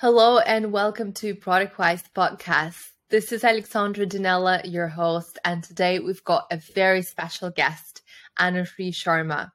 Hello 0.00 0.38
and 0.38 0.72
welcome 0.72 1.12
to 1.12 1.34
ProductWise 1.34 2.04
podcast. 2.16 2.92
This 3.10 3.32
is 3.32 3.44
Alexandra 3.44 4.06
Dinella, 4.06 4.62
your 4.64 4.88
host, 4.88 5.38
and 5.44 5.62
today 5.62 5.98
we've 5.98 6.24
got 6.24 6.46
a 6.50 6.56
very 6.56 7.02
special 7.02 7.50
guest, 7.50 8.00
Anushree 8.38 8.94
Sharma. 8.94 9.52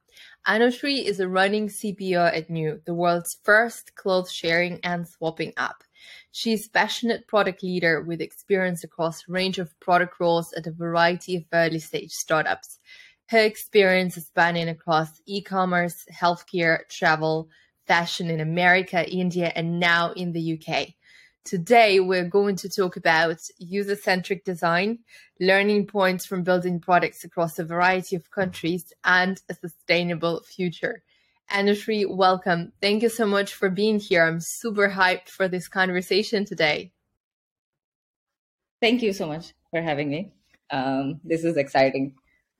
Anushree 0.48 1.04
is 1.04 1.20
a 1.20 1.28
running 1.28 1.68
CPO 1.68 2.32
at 2.32 2.48
NUW, 2.48 2.86
the 2.86 2.94
world's 2.94 3.40
first 3.44 3.96
clothes 3.96 4.32
sharing 4.32 4.80
and 4.84 5.08
swapping 5.08 5.52
app. 5.58 5.84
She's 6.32 6.68
a 6.68 6.70
passionate 6.70 7.28
product 7.28 7.64
leader 7.64 8.04
with 8.04 8.22
experience 8.22 8.84
across 8.84 9.28
a 9.28 9.32
range 9.32 9.58
of 9.58 9.74
product 9.80 10.20
roles 10.20 10.54
at 10.54 10.68
a 10.68 10.72
variety 10.72 11.38
of 11.38 11.46
early 11.52 11.80
stage 11.80 12.12
startups. 12.12 12.78
Her 13.30 13.40
experience 13.40 14.16
is 14.16 14.28
spanning 14.28 14.70
across 14.70 15.10
e-commerce, 15.26 16.06
healthcare, 16.14 16.88
travel, 16.88 17.50
fashion 17.88 18.30
in 18.30 18.40
America, 18.40 19.08
India, 19.10 19.52
and 19.56 19.80
now 19.80 20.12
in 20.12 20.32
the 20.32 20.60
UK. 20.60 20.90
Today, 21.44 22.00
we're 22.00 22.28
going 22.28 22.56
to 22.58 22.70
talk 22.70 22.98
about 22.98 23.38
user 23.60 23.96
centric 23.96 24.44
design, 24.44 25.00
learning 25.40 25.86
points 25.86 26.26
from 26.26 26.44
building 26.44 26.80
products 26.80 27.24
across 27.24 27.60
a 27.60 27.64
variety 27.64 28.16
of 28.16 28.32
countries, 28.32 28.92
and 29.04 29.42
a 29.50 29.54
sustainable 29.54 30.42
future. 30.42 31.04
Anushree, 31.52 32.06
welcome. 32.10 32.74
Thank 32.82 33.04
you 33.04 33.10
so 33.10 33.28
much 33.28 33.54
for 33.54 33.70
being 33.70 34.00
here. 34.00 34.26
I'm 34.26 34.40
super 34.40 34.90
hyped 34.90 35.30
for 35.30 35.48
this 35.48 35.68
conversation 35.68 36.46
today. 36.46 36.92
Thank 38.82 39.04
you 39.04 39.14
so 39.14 39.28
much 39.28 39.54
for 39.70 39.82
having 39.82 40.10
me. 40.10 40.32
Um, 40.72 41.22
this 41.24 41.44
is 41.44 41.58
exciting. 41.58 42.16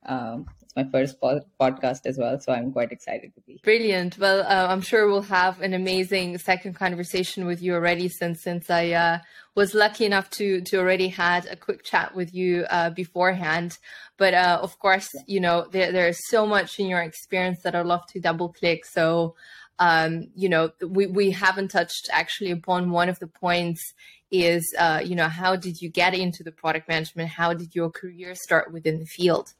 Um, 0.06 0.46
it's 0.62 0.74
my 0.76 0.84
first 0.84 1.20
podcast 1.20 2.06
as 2.06 2.18
well. 2.18 2.38
So 2.40 2.52
I'm 2.52 2.72
quite 2.72 2.92
excited 2.92 3.34
to 3.34 3.40
be. 3.42 3.52
here. 3.52 3.60
Brilliant. 3.62 4.18
Well, 4.18 4.40
uh, 4.40 4.72
I'm 4.72 4.80
sure 4.80 5.06
we'll 5.08 5.22
have 5.22 5.60
an 5.60 5.74
amazing 5.74 6.38
second 6.38 6.74
conversation 6.74 7.46
with 7.46 7.62
you 7.62 7.74
already 7.74 8.08
since 8.08 8.42
since 8.42 8.70
I 8.70 8.90
uh, 8.92 9.18
was 9.54 9.74
lucky 9.74 10.04
enough 10.04 10.30
to 10.30 10.60
to 10.62 10.78
already 10.78 11.08
had 11.08 11.46
a 11.46 11.56
quick 11.56 11.82
chat 11.82 12.14
with 12.14 12.34
you 12.34 12.64
uh, 12.70 12.90
beforehand. 12.90 13.78
But 14.16 14.34
uh, 14.34 14.60
of 14.62 14.78
course, 14.78 15.08
you 15.26 15.40
know 15.40 15.66
there 15.70 15.92
there's 15.92 16.18
so 16.28 16.46
much 16.46 16.78
in 16.78 16.86
your 16.86 17.00
experience 17.00 17.60
that 17.62 17.74
I'd 17.74 17.86
love 17.86 18.06
to 18.08 18.20
double 18.20 18.52
click. 18.52 18.84
So 18.84 19.34
um, 19.78 20.28
you 20.34 20.48
know 20.48 20.70
we 20.86 21.06
we 21.06 21.30
haven't 21.32 21.68
touched 21.68 22.08
actually 22.12 22.50
upon 22.50 22.90
one 22.90 23.08
of 23.08 23.18
the 23.18 23.26
points 23.26 23.92
is 24.30 24.74
uh, 24.78 25.00
you 25.04 25.14
know 25.14 25.28
how 25.28 25.56
did 25.56 25.80
you 25.80 25.88
get 25.88 26.14
into 26.14 26.42
the 26.42 26.52
product 26.52 26.88
management? 26.88 27.30
How 27.30 27.54
did 27.54 27.74
your 27.74 27.90
career 27.90 28.34
start 28.34 28.72
within 28.72 28.98
the 28.98 29.06
field? 29.06 29.54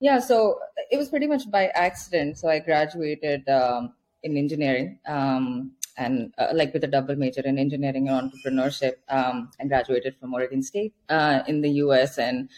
Yeah, 0.00 0.18
so 0.18 0.58
it 0.90 0.98
was 0.98 1.08
pretty 1.08 1.26
much 1.26 1.50
by 1.50 1.68
accident. 1.68 2.38
So 2.38 2.48
I 2.48 2.58
graduated 2.58 3.48
um, 3.48 3.94
in 4.22 4.36
engineering 4.36 4.98
um, 5.06 5.72
and 5.96 6.34
uh, 6.36 6.48
like 6.52 6.74
with 6.74 6.84
a 6.84 6.88
double 6.88 7.16
major 7.16 7.40
in 7.40 7.58
engineering 7.58 8.08
and 8.08 8.30
entrepreneurship. 8.30 8.96
Um, 9.08 9.50
I 9.58 9.66
graduated 9.66 10.16
from 10.20 10.34
Oregon 10.34 10.62
State 10.62 10.92
uh, 11.08 11.40
in 11.46 11.62
the 11.62 11.70
US. 11.84 12.18
And 12.18 12.50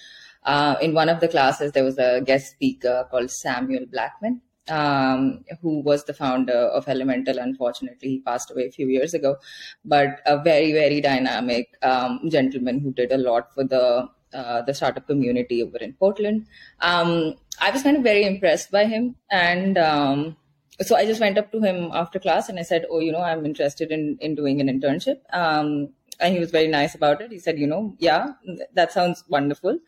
uh, 0.43 0.77
in 0.83 0.95
one 0.95 1.09
of 1.09 1.21
the 1.21 1.29
classes, 1.29 1.73
there 1.73 1.85
was 1.85 1.99
a 1.99 2.21
guest 2.21 2.53
speaker 2.53 3.07
called 3.11 3.31
Samuel 3.31 3.87
Blackman. 3.87 4.43
Um, 4.71 5.47
who 5.63 5.81
was 5.81 6.05
the 6.05 6.13
founder 6.13 6.53
of 6.53 6.87
Elemental. 6.89 7.39
Unfortunately, 7.39 8.09
he 8.11 8.21
passed 8.21 8.51
away 8.51 8.67
a 8.67 8.71
few 8.71 8.87
years 8.87 9.15
ago, 9.15 9.39
but 9.83 10.21
a 10.27 10.43
very, 10.43 10.75
very 10.75 11.01
dynamic 11.01 11.75
um, 11.81 12.21
gentleman 12.29 12.79
who 12.79 12.93
did 12.93 13.11
a 13.11 13.17
lot 13.17 13.51
for 13.55 13.65
the 13.65 14.07
uh, 14.35 14.63
the 14.63 14.75
startup 14.75 15.07
community 15.07 15.63
over 15.63 15.79
in 15.79 15.93
Portland. 15.95 16.47
Um, 16.81 17.35
I 17.61 17.71
was 17.71 17.83
kind 17.83 17.97
of 17.97 18.03
very 18.03 18.25
impressed 18.25 18.71
by 18.71 18.85
him, 18.85 19.17
and 19.31 19.79
um, 19.79 20.37
so 20.83 20.97
I 20.97 21.07
just 21.07 21.21
went 21.21 21.39
up 21.39 21.51
to 21.53 21.61
him 21.61 21.91
after 21.93 22.19
class 22.19 22.49
and 22.49 22.59
I 22.59 22.63
said, 22.63 22.87
"Oh, 22.91 23.01
you 23.01 23.13
know, 23.13 23.23
I'm 23.23 23.45
interested 23.47 23.91
in 23.91 24.19
in 24.21 24.35
doing 24.35 24.61
an 24.61 24.69
internship." 24.69 25.21
Um, 25.33 25.91
and 26.21 26.35
he 26.35 26.41
was 26.41 26.51
very 26.51 26.69
nice 26.69 26.95
about 26.95 27.21
it. 27.21 27.33
He 27.33 27.39
said, 27.39 27.59
"You 27.59 27.67
know, 27.67 27.95
yeah, 27.99 28.29
that 28.75 28.93
sounds 28.93 29.25
wonderful." 29.29 29.79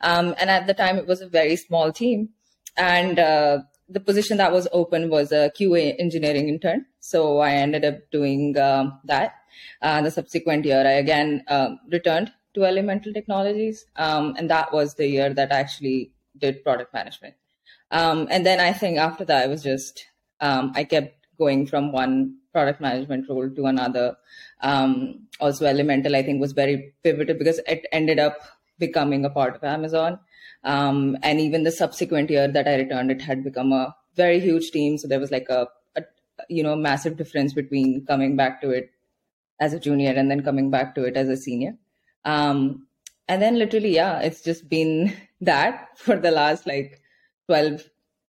Um, 0.00 0.34
and 0.38 0.50
at 0.50 0.66
the 0.66 0.74
time, 0.74 0.98
it 0.98 1.06
was 1.06 1.20
a 1.20 1.28
very 1.28 1.56
small 1.56 1.92
team, 1.92 2.30
and 2.76 3.18
uh, 3.18 3.58
the 3.88 4.00
position 4.00 4.36
that 4.38 4.52
was 4.52 4.68
open 4.72 5.10
was 5.10 5.32
a 5.32 5.50
QA 5.58 5.94
engineering 5.98 6.48
intern. 6.48 6.86
So 7.00 7.38
I 7.38 7.52
ended 7.52 7.84
up 7.84 7.98
doing 8.10 8.58
um, 8.58 8.98
that. 9.04 9.34
Uh, 9.80 10.02
the 10.02 10.10
subsequent 10.10 10.64
year, 10.64 10.86
I 10.86 10.92
again 10.92 11.42
um, 11.48 11.78
returned 11.90 12.32
to 12.56 12.64
elemental 12.64 13.12
technologies. 13.12 13.86
Um, 13.96 14.34
and 14.36 14.50
that 14.50 14.72
was 14.72 14.94
the 14.94 15.06
year 15.06 15.32
that 15.32 15.52
I 15.52 15.60
actually 15.60 16.12
did 16.36 16.64
product 16.64 16.92
management. 16.92 17.34
Um, 17.90 18.26
and 18.30 18.44
then 18.44 18.58
I 18.58 18.72
think 18.72 18.98
after 18.98 19.24
that, 19.26 19.44
I 19.44 19.46
was 19.46 19.62
just, 19.62 20.04
um, 20.40 20.72
I 20.74 20.84
kept 20.84 21.26
going 21.38 21.66
from 21.66 21.92
one 21.92 22.38
product 22.52 22.80
management 22.80 23.28
role 23.28 23.48
to 23.48 23.66
another. 23.66 24.16
Um, 24.62 25.26
also, 25.38 25.66
Elemental, 25.66 26.16
I 26.16 26.22
think, 26.22 26.40
was 26.40 26.52
very 26.52 26.94
pivotal 27.04 27.36
because 27.36 27.60
it 27.66 27.86
ended 27.92 28.18
up 28.18 28.38
becoming 28.78 29.24
a 29.24 29.30
part 29.30 29.54
of 29.54 29.62
Amazon. 29.62 30.18
Um, 30.64 31.16
and 31.22 31.40
even 31.40 31.62
the 31.62 31.70
subsequent 31.70 32.30
year 32.30 32.48
that 32.48 32.66
I 32.66 32.76
returned, 32.76 33.10
it 33.10 33.22
had 33.22 33.44
become 33.44 33.72
a 33.72 33.94
very 34.16 34.40
huge 34.40 34.70
team. 34.70 34.98
So 34.98 35.06
there 35.06 35.20
was 35.20 35.30
like 35.30 35.48
a, 35.48 35.68
a 35.94 36.02
you 36.48 36.62
know, 36.62 36.74
massive 36.74 37.16
difference 37.16 37.52
between 37.52 38.04
coming 38.06 38.34
back 38.36 38.60
to 38.62 38.70
it 38.70 38.90
as 39.60 39.72
a 39.72 39.80
junior 39.80 40.12
and 40.12 40.30
then 40.30 40.42
coming 40.42 40.70
back 40.70 40.94
to 40.94 41.04
it 41.04 41.16
as 41.16 41.28
a 41.28 41.36
senior. 41.36 41.76
Um, 42.26 42.86
and 43.28 43.40
then 43.40 43.58
literally, 43.58 43.94
yeah, 43.94 44.20
it's 44.20 44.42
just 44.42 44.68
been 44.68 45.16
that 45.40 45.96
for 45.96 46.16
the 46.16 46.30
last 46.30 46.66
like 46.66 47.00
12, 47.48 47.88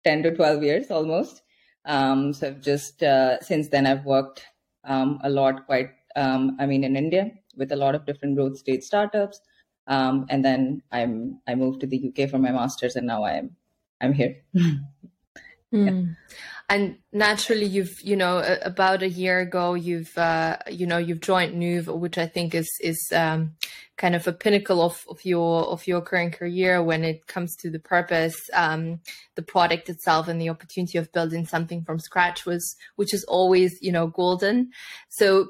10 0.03 0.23
to 0.23 0.35
12 0.35 0.63
years 0.63 0.89
almost. 0.89 1.43
Um, 1.85 2.33
so 2.33 2.47
I've 2.47 2.61
just, 2.61 3.03
uh, 3.03 3.39
since 3.41 3.67
then 3.67 3.85
I've 3.85 4.05
worked, 4.05 4.45
um, 4.83 5.19
a 5.23 5.29
lot 5.29 5.65
quite, 5.65 5.91
um, 6.15 6.57
I 6.59 6.65
mean, 6.65 6.83
in 6.83 6.95
India 6.95 7.31
with 7.55 7.71
a 7.71 7.75
lot 7.75 7.95
of 7.95 8.05
different 8.05 8.35
growth 8.35 8.57
stage 8.57 8.83
startups. 8.83 9.41
Um, 9.87 10.25
and 10.29 10.45
then 10.45 10.81
I'm, 10.91 11.39
I 11.47 11.55
moved 11.55 11.81
to 11.81 11.87
the 11.87 12.09
UK 12.09 12.29
for 12.29 12.37
my 12.37 12.51
master's 12.51 12.95
and 12.95 13.07
now 13.07 13.25
I'm, 13.25 13.55
I'm 13.99 14.13
here. 14.13 14.37
mm. 15.73 16.15
And 16.71 16.99
naturally 17.11 17.65
you've 17.65 17.99
you 18.01 18.15
know 18.15 18.37
about 18.61 19.03
a 19.03 19.09
year 19.09 19.41
ago 19.41 19.73
you've 19.73 20.17
uh, 20.17 20.55
you 20.69 20.87
know 20.87 20.99
you've 20.99 21.19
joined 21.19 21.53
NUW, 21.53 21.99
which 21.99 22.17
I 22.17 22.27
think 22.27 22.55
is 22.55 22.69
is 22.79 23.11
um, 23.13 23.55
kind 23.97 24.15
of 24.15 24.25
a 24.25 24.31
pinnacle 24.31 24.81
of, 24.81 25.03
of 25.09 25.25
your 25.25 25.65
of 25.65 25.85
your 25.85 25.99
current 25.99 26.31
career 26.31 26.81
when 26.81 27.03
it 27.03 27.27
comes 27.27 27.57
to 27.57 27.69
the 27.69 27.79
purpose 27.79 28.49
um, 28.53 29.01
the 29.35 29.41
product 29.41 29.89
itself 29.89 30.29
and 30.29 30.39
the 30.39 30.47
opportunity 30.47 30.97
of 30.97 31.11
building 31.11 31.45
something 31.45 31.83
from 31.83 31.99
scratch 31.99 32.45
was 32.45 32.77
which 32.95 33.13
is 33.13 33.25
always 33.25 33.77
you 33.81 33.91
know 33.91 34.07
golden. 34.07 34.71
So 35.09 35.49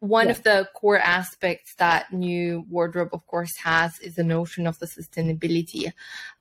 one 0.00 0.26
yeah. 0.26 0.32
of 0.32 0.42
the 0.42 0.68
core 0.74 0.98
aspects 0.98 1.74
that 1.74 2.12
new 2.12 2.64
wardrobe 2.68 3.10
of 3.12 3.26
course 3.26 3.56
has 3.58 3.98
is 4.00 4.16
the 4.16 4.24
notion 4.24 4.66
of 4.66 4.78
the 4.78 4.86
sustainability. 4.86 5.92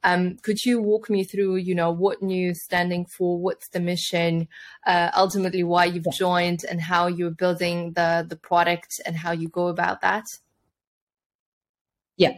Um, 0.03 0.37
could 0.37 0.65
you 0.65 0.81
walk 0.81 1.09
me 1.09 1.23
through 1.23 1.57
you 1.57 1.75
know 1.75 1.91
what 1.91 2.21
NUW 2.21 2.55
standing 2.55 3.05
for? 3.05 3.37
What's 3.37 3.67
the 3.69 3.79
mission? 3.79 4.47
Uh, 4.87 5.11
ultimately 5.15 5.63
why 5.63 5.85
you've 5.85 6.05
yeah. 6.05 6.17
joined 6.17 6.63
and 6.69 6.81
how 6.81 7.07
you're 7.07 7.31
building 7.31 7.93
the 7.93 8.25
the 8.27 8.37
product 8.37 9.01
and 9.05 9.15
how 9.15 9.31
you 9.31 9.49
go 9.49 9.67
about 9.67 10.01
that? 10.01 10.25
Yeah. 12.17 12.37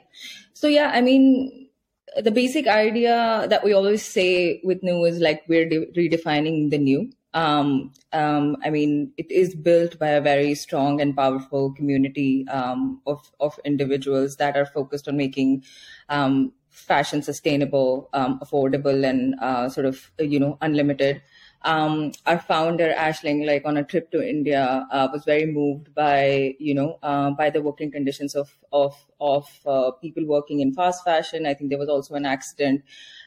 So 0.53 0.67
yeah 0.67 0.91
i 0.93 1.01
mean 1.01 1.69
the 2.15 2.31
basic 2.31 2.67
idea 2.67 3.45
that 3.49 3.63
we 3.63 3.73
always 3.73 4.03
say 4.03 4.59
with 4.63 4.81
NUW 4.81 5.09
is 5.09 5.19
like 5.19 5.43
we're 5.47 5.67
de- 5.67 5.91
redefining 5.95 6.69
the 6.69 6.77
new 6.77 7.09
um, 7.33 7.91
um, 8.11 8.57
I 8.63 8.69
mean, 8.69 9.13
it 9.17 9.31
is 9.31 9.55
built 9.55 9.97
by 9.97 10.09
a 10.09 10.21
very 10.21 10.53
strong 10.55 10.99
and 10.99 11.15
powerful 11.15 11.73
community 11.73 12.45
um, 12.49 13.01
of 13.07 13.31
of 13.39 13.59
individuals 13.63 14.35
that 14.37 14.57
are 14.57 14.65
focused 14.65 15.07
on 15.07 15.15
making 15.17 15.63
um, 16.09 16.51
fashion 16.69 17.21
sustainable, 17.21 18.09
um, 18.13 18.39
affordable, 18.39 19.07
and 19.07 19.35
uh, 19.41 19.69
sort 19.69 19.85
of 19.85 20.11
you 20.19 20.39
know 20.39 20.57
unlimited. 20.61 21.21
Um, 21.63 22.11
our 22.25 22.39
founder 22.39 22.91
Aisling, 22.97 23.45
like 23.45 23.65
on 23.65 23.77
a 23.77 23.83
trip 23.83 24.09
to 24.11 24.27
India, 24.27 24.87
uh, 24.91 25.07
was 25.13 25.23
very 25.25 25.45
moved 25.45 25.93
by 25.93 26.55
you 26.59 26.73
know 26.73 26.97
uh, 27.03 27.31
by 27.31 27.49
the 27.49 27.61
working 27.61 27.91
conditions 27.91 28.35
of 28.35 28.57
of 28.73 28.95
of 29.19 29.47
uh, 29.65 29.91
people 30.01 30.25
working 30.25 30.59
in 30.59 30.73
fast 30.73 31.03
fashion. 31.05 31.45
I 31.45 31.53
think 31.53 31.69
there 31.69 31.79
was 31.79 31.89
also 31.89 32.15
an 32.15 32.25
accident 32.25 32.83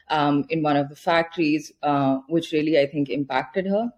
um, 0.09 0.45
in 0.49 0.61
one 0.63 0.77
of 0.77 0.89
the 0.89 0.95
factories, 0.95 1.71
uh, 1.83 2.19
which 2.27 2.51
really 2.51 2.79
I 2.79 2.87
think 2.87 3.09
impacted 3.09 3.67
her. 3.67 3.91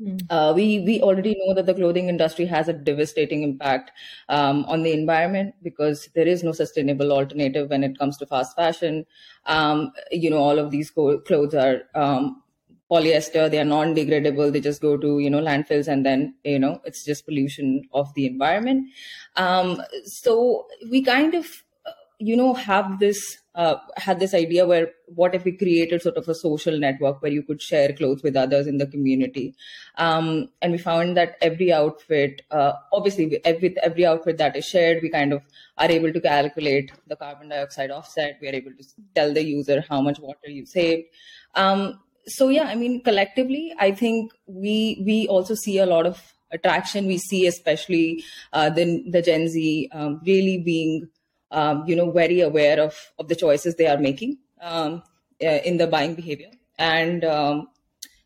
Mm. 0.00 0.30
Uh, 0.30 0.52
we 0.54 0.80
we 0.80 1.00
already 1.00 1.34
know 1.38 1.54
that 1.54 1.66
the 1.66 1.74
clothing 1.74 2.08
industry 2.08 2.44
has 2.46 2.68
a 2.68 2.72
devastating 2.72 3.42
impact 3.42 3.90
um, 4.28 4.64
on 4.66 4.82
the 4.82 4.92
environment 4.92 5.54
because 5.62 6.08
there 6.14 6.26
is 6.26 6.44
no 6.44 6.52
sustainable 6.52 7.12
alternative 7.12 7.70
when 7.70 7.82
it 7.82 7.98
comes 7.98 8.16
to 8.18 8.26
fast 8.26 8.54
fashion. 8.54 9.06
Um, 9.46 9.92
you 10.12 10.30
know, 10.30 10.38
all 10.38 10.58
of 10.58 10.70
these 10.70 10.90
co- 10.90 11.18
clothes 11.20 11.54
are 11.54 11.82
um, 11.94 12.42
polyester; 12.90 13.50
they 13.50 13.58
are 13.58 13.64
non-degradable. 13.64 14.52
They 14.52 14.60
just 14.60 14.80
go 14.80 14.96
to 14.96 15.18
you 15.18 15.30
know 15.30 15.40
landfills, 15.40 15.88
and 15.88 16.06
then 16.06 16.36
you 16.44 16.58
know 16.58 16.80
it's 16.84 17.04
just 17.04 17.24
pollution 17.24 17.82
of 17.92 18.12
the 18.14 18.26
environment. 18.26 18.88
Um, 19.36 19.82
so 20.04 20.68
we 20.90 21.02
kind 21.02 21.34
of 21.34 21.64
uh, 21.86 21.92
you 22.18 22.36
know 22.36 22.54
have 22.54 22.98
this 22.98 23.38
uh, 23.58 23.76
had 23.96 24.20
this 24.20 24.34
idea 24.34 24.66
where 24.66 24.90
what 25.06 25.34
if 25.34 25.44
we 25.44 25.52
created 25.52 26.00
sort 26.00 26.16
of 26.16 26.28
a 26.28 26.34
social 26.34 26.78
network 26.78 27.20
where 27.20 27.32
you 27.32 27.42
could 27.42 27.60
share 27.60 27.92
clothes 27.92 28.22
with 28.22 28.36
others 28.36 28.66
in 28.66 28.78
the 28.78 28.86
community? 28.86 29.54
Um, 29.96 30.48
and 30.62 30.72
we 30.72 30.78
found 30.78 31.16
that 31.16 31.36
every 31.42 31.72
outfit 31.72 32.42
uh, 32.50 32.72
obviously 32.92 33.26
with 33.26 33.76
every 33.84 34.06
outfit 34.06 34.38
that 34.38 34.56
is 34.56 34.64
shared 34.64 35.02
we 35.02 35.10
kind 35.10 35.32
of 35.32 35.42
are 35.76 35.90
able 35.90 36.12
to 36.12 36.20
calculate 36.20 36.92
the 37.08 37.16
carbon 37.16 37.48
dioxide 37.50 37.90
offset. 37.90 38.38
We 38.40 38.48
are 38.48 38.54
able 38.54 38.72
to 38.72 38.84
tell 39.14 39.34
the 39.34 39.44
user 39.44 39.84
how 39.88 40.00
much 40.00 40.20
water 40.20 40.48
you 40.48 40.64
saved. 40.64 41.08
Um, 41.54 42.00
so 42.30 42.50
yeah 42.50 42.64
i 42.64 42.74
mean 42.74 43.02
collectively 43.02 43.74
i 43.80 43.90
think 43.90 44.32
we 44.46 45.02
we 45.06 45.26
also 45.28 45.54
see 45.54 45.78
a 45.78 45.86
lot 45.86 46.04
of 46.04 46.34
attraction. 46.50 47.06
We 47.06 47.18
see 47.18 47.46
especially 47.46 48.24
uh, 48.52 48.70
the 48.70 49.04
the 49.10 49.22
gen 49.22 49.48
z 49.48 49.90
um, 49.92 50.20
really 50.26 50.58
being 50.58 51.08
um, 51.50 51.84
you 51.86 51.96
know 51.96 52.10
very 52.10 52.40
aware 52.40 52.80
of 52.80 52.94
of 53.18 53.28
the 53.28 53.36
choices 53.36 53.76
they 53.76 53.86
are 53.86 53.98
making 53.98 54.38
um, 54.60 55.02
uh, 55.42 55.60
in 55.64 55.76
the 55.76 55.86
buying 55.86 56.14
behavior 56.14 56.50
and 56.78 57.24
um, 57.24 57.68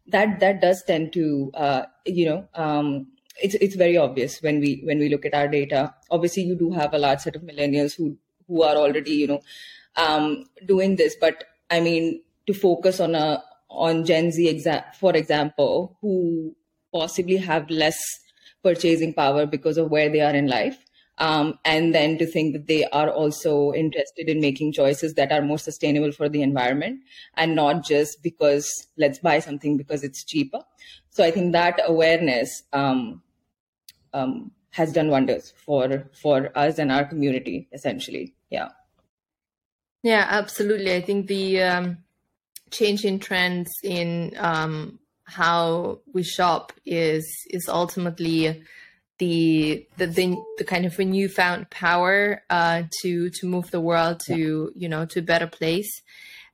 that 0.07 0.41
that 0.41 0.61
does 0.61 0.83
tend 0.85 1.13
to 1.13 1.51
uh, 1.55 1.83
you 2.07 2.27
know 2.27 2.49
um, 2.55 3.07
it's 3.43 3.55
it's 3.55 3.77
very 3.77 3.97
obvious 3.97 4.43
when 4.43 4.61
we 4.61 4.81
when 4.85 4.99
we 4.99 5.09
look 5.09 5.25
at 5.25 5.35
our 5.35 5.49
data 5.49 5.95
obviously 6.11 6.43
you 6.43 6.55
do 6.55 6.71
have 6.71 6.93
a 6.95 6.99
large 6.99 7.21
set 7.21 7.37
of 7.37 7.43
millennials 7.43 7.95
who 7.97 8.17
who 8.49 8.63
are 8.63 8.77
already 8.77 9.13
you 9.13 9.27
know 9.27 9.41
um, 9.97 10.45
doing 10.67 10.97
this 10.97 11.17
but 11.21 11.45
i 11.71 11.81
mean 11.81 12.21
to 12.47 12.53
focus 12.55 13.01
on 13.01 13.15
a 13.15 13.43
on 13.75 14.05
Gen 14.05 14.31
Z, 14.31 14.55
exa- 14.55 14.95
for 14.97 15.17
example, 15.17 15.97
who 16.03 16.55
possibly 16.93 17.39
have 17.39 17.71
less 17.71 17.99
purchasing 18.63 19.15
power 19.15 19.47
because 19.47 19.79
of 19.79 19.91
where 19.91 20.11
they 20.11 20.21
are 20.21 20.35
in 20.35 20.47
life. 20.47 20.82
Um, 21.19 21.59
and 21.65 21.95
then 21.95 22.17
to 22.19 22.27
think 22.27 22.55
that 22.55 22.67
they 22.67 22.85
are 22.87 23.11
also 23.11 23.73
interested 23.75 24.29
in 24.29 24.41
making 24.41 24.73
choices 24.73 25.15
that 25.15 25.31
are 25.31 25.43
more 25.43 25.59
sustainable 25.59 26.11
for 26.11 26.29
the 26.29 26.43
environment 26.43 27.01
and 27.37 27.55
not 27.55 27.85
just 27.85 28.23
because 28.23 28.89
let's 28.97 29.19
buy 29.19 29.39
something 29.39 29.77
because 29.77 30.03
it's 30.03 30.25
cheaper. 30.25 30.61
So 31.11 31.23
I 31.23 31.31
think 31.31 31.53
that 31.53 31.81
awareness 31.87 32.63
um, 32.73 33.23
um, 34.15 34.53
has 34.71 34.93
done 34.93 35.09
wonders 35.09 35.53
for 35.65 36.11
for 36.21 36.51
us 36.57 36.79
and 36.79 36.91
our 36.91 37.05
community, 37.05 37.69
essentially. 37.73 38.35
Yeah. 38.51 38.69
Yeah, 40.03 40.27
absolutely. 40.29 40.95
I 40.95 41.01
think 41.01 41.29
the 41.29 41.63
um, 41.63 41.99
in 42.81 43.19
trends 43.19 43.71
in 43.83 44.33
um, 44.39 44.99
how 45.25 46.01
we 46.13 46.23
shop 46.23 46.73
is 46.85 47.25
is 47.51 47.69
ultimately 47.69 48.63
the 49.23 49.87
the 49.99 50.07
the, 50.07 50.37
the 50.59 50.65
kind 50.65 50.85
of 50.85 50.99
a 50.99 51.05
newfound 51.05 51.71
power 51.71 52.43
uh, 52.51 52.83
to 53.01 53.31
to 53.31 53.47
move 53.47 53.71
the 53.71 53.81
world 53.81 54.21
to 54.27 54.73
you 54.75 54.89
know 54.89 55.07
to 55.07 55.21
a 55.21 55.29
better 55.33 55.47
place. 55.47 56.03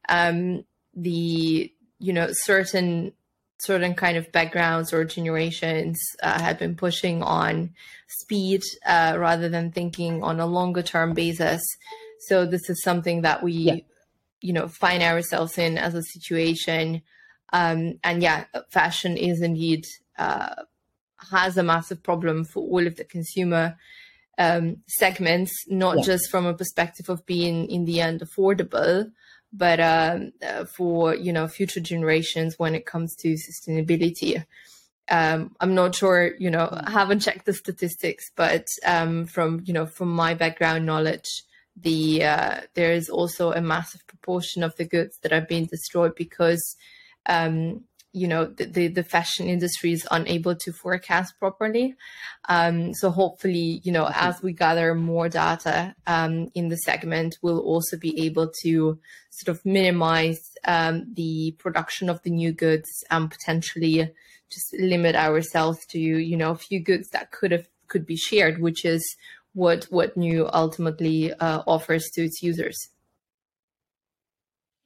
Um, 0.09 0.65
the 0.95 1.73
you 1.99 2.13
know 2.13 2.29
certain 2.31 3.13
certain 3.61 3.95
kind 3.95 4.19
of 4.19 4.31
backgrounds 4.33 4.93
or 4.93 5.05
generations 5.05 5.99
uh, 6.23 6.41
have 6.41 6.59
been 6.59 6.77
pushing 6.77 7.23
on 7.23 7.71
speed 8.21 8.63
uh, 8.85 9.17
rather 9.19 9.49
than 9.49 9.73
thinking 9.73 10.23
on 10.23 10.39
a 10.39 10.47
longer 10.47 10.83
term 10.83 11.15
basis. 11.15 11.63
So 12.29 12.45
this 12.45 12.69
is 12.69 12.83
something 12.83 13.23
that 13.23 13.43
we 13.43 13.53
yeah 13.53 13.77
you 14.41 14.53
know 14.53 14.69
find 14.69 15.03
ourselves 15.03 15.59
in 15.59 15.77
as 15.79 15.95
a 15.95 16.03
situation 16.03 17.03
um, 17.53 17.99
and 18.05 18.23
yeah 18.23 18.45
fashion 18.71 19.17
is 19.17 19.43
indeed 19.43 19.85
uh, 20.17 20.55
has 21.31 21.57
a 21.57 21.63
massive 21.63 22.03
problem 22.03 22.45
for 22.45 22.61
all 22.61 22.87
of 22.87 22.97
the 22.97 23.05
consumer 23.05 23.77
um, 24.39 24.77
segments 24.87 25.65
not 25.69 25.99
yeah. 25.99 26.05
just 26.05 26.31
from 26.31 26.47
a 26.47 26.55
perspective 26.55 27.09
of 27.09 27.27
being 27.27 27.69
in 27.69 27.85
the 27.85 28.01
end 28.01 28.21
affordable 28.21 29.11
but 29.53 29.81
um, 29.81 30.33
uh, 30.47 30.65
for 30.65 31.15
you 31.15 31.33
know 31.33 31.49
future 31.49 31.81
generations 31.81 32.59
when 32.59 32.75
it 32.75 32.87
comes 32.87 33.17
to 33.17 33.35
sustainability 33.35 34.45
um, 35.11 35.57
I'm 35.61 35.75
not 35.75 35.95
sure, 35.95 36.35
you 36.39 36.51
know, 36.51 36.69
I 36.71 36.91
haven't 36.91 37.21
checked 37.21 37.47
the 37.47 37.55
statistics, 37.55 38.31
but 38.37 38.67
um, 38.85 39.27
from 39.27 39.63
you 39.65 39.73
know 39.73 39.87
from 39.87 40.11
my 40.11 40.35
background 40.35 40.85
knowledge, 40.85 41.45
the 41.77 42.25
uh, 42.25 42.61
there 42.75 42.93
is 42.93 43.09
also 43.09 43.53
a 43.53 43.61
massive 43.61 44.07
proportion 44.07 44.63
of 44.63 44.77
the 44.77 44.85
goods 44.85 45.19
that 45.23 45.33
are 45.33 45.41
being 45.41 45.67
destroyed 45.67 46.15
because 46.15 46.77
um, 47.27 47.85
you 48.19 48.29
know 48.29 48.47
the, 48.47 48.65
the, 48.65 48.89
the 48.89 49.03
fashion 49.03 49.49
industry 49.49 49.93
is 49.93 50.07
unable 50.11 50.55
to 50.57 50.73
forecast 50.73 51.39
properly. 51.39 51.95
Um, 52.49 52.95
so 52.95 53.11
hopefully 53.11 53.81
you 53.85 53.93
know 53.93 54.11
as 54.13 54.43
we 54.43 54.53
gather 54.53 54.95
more 54.95 55.29
data 55.29 55.95
um, 56.07 56.49
in 56.55 56.69
the 56.69 56.77
segment 56.77 57.39
we'll 57.43 57.61
also 57.61 57.97
be 57.97 58.27
able 58.27 58.51
to 58.63 58.99
sort 59.31 59.57
of 59.57 59.65
minimize 59.65 60.41
um, 60.65 61.13
the 61.15 61.55
production 61.59 62.09
of 62.09 62.23
the 62.23 62.31
new 62.31 62.53
goods 62.53 62.89
and 63.11 63.31
potentially 63.31 64.11
just 64.51 64.75
limit 64.79 65.15
ourselves 65.15 65.79
to 65.87 65.99
you 65.99 66.37
know 66.37 66.51
a 66.51 66.57
few 66.57 66.81
goods 66.81 67.09
that 67.11 67.31
could 67.31 67.53
have 67.53 67.69
could 67.87 68.07
be 68.07 68.17
shared 68.17 68.61
which 68.61 68.85
is 68.85 69.17
what 69.55 69.85
what 69.91 70.17
NUW 70.17 70.49
ultimately 70.53 71.33
uh, 71.33 71.63
offers 71.67 72.09
to 72.15 72.25
its 72.25 72.43
users 72.43 72.91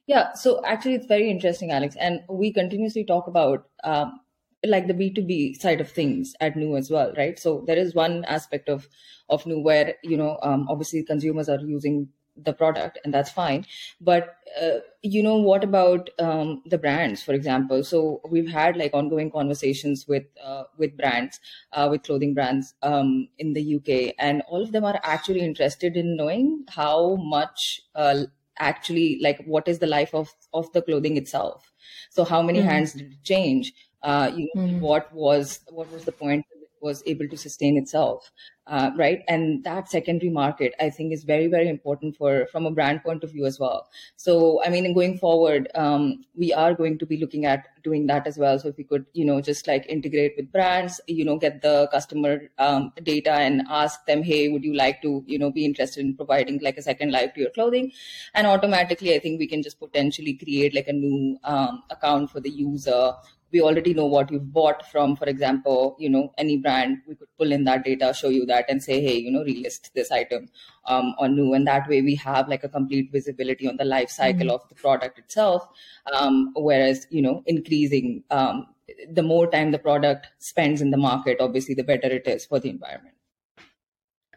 yeah 0.07 0.33
so 0.33 0.61
actually 0.65 0.93
it's 0.95 1.05
very 1.05 1.29
interesting 1.29 1.71
alex 1.71 1.95
and 1.99 2.21
we 2.29 2.51
continuously 2.51 3.03
talk 3.03 3.27
about 3.27 3.67
um, 3.83 4.19
like 4.65 4.87
the 4.87 4.93
b2b 4.93 5.55
side 5.59 5.81
of 5.81 5.91
things 5.91 6.33
at 6.39 6.55
NUW 6.55 6.77
as 6.77 6.89
well 6.89 7.13
right? 7.17 7.37
So 7.37 7.63
there 7.67 7.77
is 7.77 7.93
one 7.93 8.23
aspect 8.25 8.69
of 8.69 8.87
of 9.29 9.43
NUW 9.43 9.61
where 9.61 9.95
you 10.03 10.15
know 10.15 10.39
um, 10.41 10.67
obviously 10.69 11.03
consumers 11.03 11.49
are 11.49 11.59
using 11.59 12.09
the 12.35 12.53
product 12.53 12.97
and 13.03 13.13
that's 13.13 13.29
fine. 13.29 13.65
But 14.01 14.37
uh, 14.59 14.79
you 15.01 15.21
know 15.21 15.35
what 15.35 15.63
about 15.63 16.09
um, 16.19 16.63
the 16.65 16.77
brands 16.77 17.21
for 17.21 17.33
example? 17.33 17.83
So 17.83 18.21
we've 18.29 18.49
had 18.49 18.77
like 18.77 18.93
ongoing 18.93 19.31
conversations 19.31 20.07
with 20.07 20.23
uh, 20.43 20.63
with 20.77 20.97
brands 20.97 21.39
uh, 21.73 21.87
with 21.91 22.03
clothing 22.03 22.33
brands 22.33 22.73
um, 22.81 23.27
in 23.37 23.53
the 23.53 23.75
uk 23.75 24.15
and 24.17 24.41
all 24.47 24.63
of 24.63 24.71
them 24.71 24.85
are 24.85 24.99
actually 25.03 25.41
interested 25.41 25.97
in 25.97 26.15
knowing 26.15 26.65
how 26.69 27.15
much 27.17 27.81
uh, 27.95 28.23
actually 28.59 29.19
like 29.21 29.43
what 29.45 29.67
is 29.67 29.79
the 29.79 29.87
life 29.87 30.13
of 30.13 30.33
of 30.53 30.71
the 30.73 30.81
clothing 30.81 31.17
itself 31.17 31.71
so 32.09 32.23
how 32.23 32.41
many 32.41 32.59
mm-hmm. 32.59 32.69
hands 32.69 32.93
did 32.93 33.11
it 33.11 33.23
change 33.23 33.73
uh, 34.03 34.29
you 34.35 34.49
know, 34.53 34.61
mm-hmm. 34.61 34.79
what 34.79 35.13
was 35.13 35.61
what 35.69 35.91
was 35.91 36.03
the 36.03 36.11
point 36.11 36.45
was 36.83 37.03
able 37.05 37.27
to 37.27 37.37
sustain 37.37 37.77
itself 37.77 38.31
uh, 38.67 38.91
right? 38.95 39.23
And 39.27 39.63
that 39.65 39.89
secondary 39.89 40.29
market 40.29 40.73
i 40.79 40.89
think 40.89 41.11
is 41.11 41.23
very 41.23 41.47
very 41.47 41.67
important 41.67 42.15
for 42.15 42.47
from 42.51 42.65
a 42.65 42.71
brand 42.71 43.03
point 43.03 43.23
of 43.23 43.31
view 43.31 43.45
as 43.45 43.59
well. 43.59 43.89
So 44.15 44.63
i 44.63 44.69
mean 44.69 44.93
going 44.93 45.17
forward 45.17 45.67
um, 45.75 46.23
we 46.35 46.53
are 46.53 46.73
going 46.73 46.97
to 46.99 47.05
be 47.05 47.17
looking 47.17 47.45
at 47.45 47.65
doing 47.83 48.07
that 48.07 48.25
as 48.25 48.37
well. 48.37 48.57
So 48.59 48.69
if 48.69 48.77
we 48.77 48.85
could 48.85 49.05
you 49.13 49.25
know 49.25 49.41
just 49.41 49.67
like 49.67 49.85
integrate 49.87 50.33
with 50.37 50.51
brands 50.51 51.01
you 51.07 51.25
know 51.25 51.37
get 51.37 51.61
the 51.61 51.89
customer 51.91 52.49
um, 52.57 52.93
data 53.03 53.33
and 53.33 53.63
ask 53.69 54.05
them 54.05 54.23
hey 54.23 54.47
would 54.49 54.63
you 54.63 54.73
like 54.73 55.01
to 55.01 55.23
you 55.27 55.37
know 55.39 55.51
be 55.51 55.65
interested 55.65 56.05
in 56.05 56.15
providing 56.15 56.59
like 56.61 56.77
a 56.77 56.81
second 56.81 57.11
life 57.11 57.33
to 57.33 57.41
your 57.41 57.51
clothing? 57.51 57.91
And 58.33 58.47
automatically 58.47 59.13
i 59.15 59.19
think 59.19 59.39
we 59.39 59.47
can 59.47 59.61
just 59.61 59.79
potentially 59.79 60.33
create 60.35 60.73
like 60.73 60.87
a 60.87 60.93
new 60.93 61.37
um, 61.43 61.83
account 61.89 62.31
for 62.31 62.39
the 62.39 62.49
user 62.49 63.13
we 63.53 63.61
already 63.61 63.93
know 63.93 64.07
what 64.07 64.31
you've 64.31 64.51
bought 64.51 64.85
from, 64.91 65.15
for 65.15 65.25
example, 65.25 65.95
you 65.99 66.09
know, 66.09 66.33
any 66.39 66.57
brand, 66.57 66.97
we 67.07 67.15
could 67.15 67.27
pull 67.37 67.51
in 67.51 67.63
that 67.65 67.85
data, 67.85 68.13
show 68.13 68.29
you 68.29 68.45
that 68.47 68.65
and 68.67 68.81
say, 68.81 68.99
hey, 68.99 69.15
you 69.15 69.31
know, 69.31 69.43
relist 69.43 69.93
this 69.93 70.11
item 70.11 70.49
um, 70.87 71.13
on 71.19 71.35
NUW. 71.35 71.55
And 71.55 71.67
that 71.67 71.87
way 71.87 72.01
we 72.01 72.15
have 72.15 72.49
like 72.49 72.63
a 72.63 72.69
complete 72.69 73.11
visibility 73.11 73.67
on 73.67 73.77
the 73.77 73.85
life 73.85 74.09
cycle 74.09 74.47
mm-hmm. 74.47 74.49
of 74.49 74.67
the 74.69 74.75
product 74.75 75.19
itself. 75.19 75.67
Um, 76.11 76.51
whereas, 76.55 77.05
you 77.11 77.21
know, 77.21 77.43
increasing 77.45 78.23
um, 78.31 78.67
the 79.09 79.23
more 79.23 79.49
time 79.49 79.71
the 79.71 79.79
product 79.79 80.27
spends 80.39 80.81
in 80.81 80.89
the 80.89 80.97
market, 80.97 81.37
obviously 81.39 81.75
the 81.75 81.83
better 81.83 82.07
it 82.07 82.27
is 82.27 82.45
for 82.45 82.59
the 82.59 82.69
environment. 82.69 83.15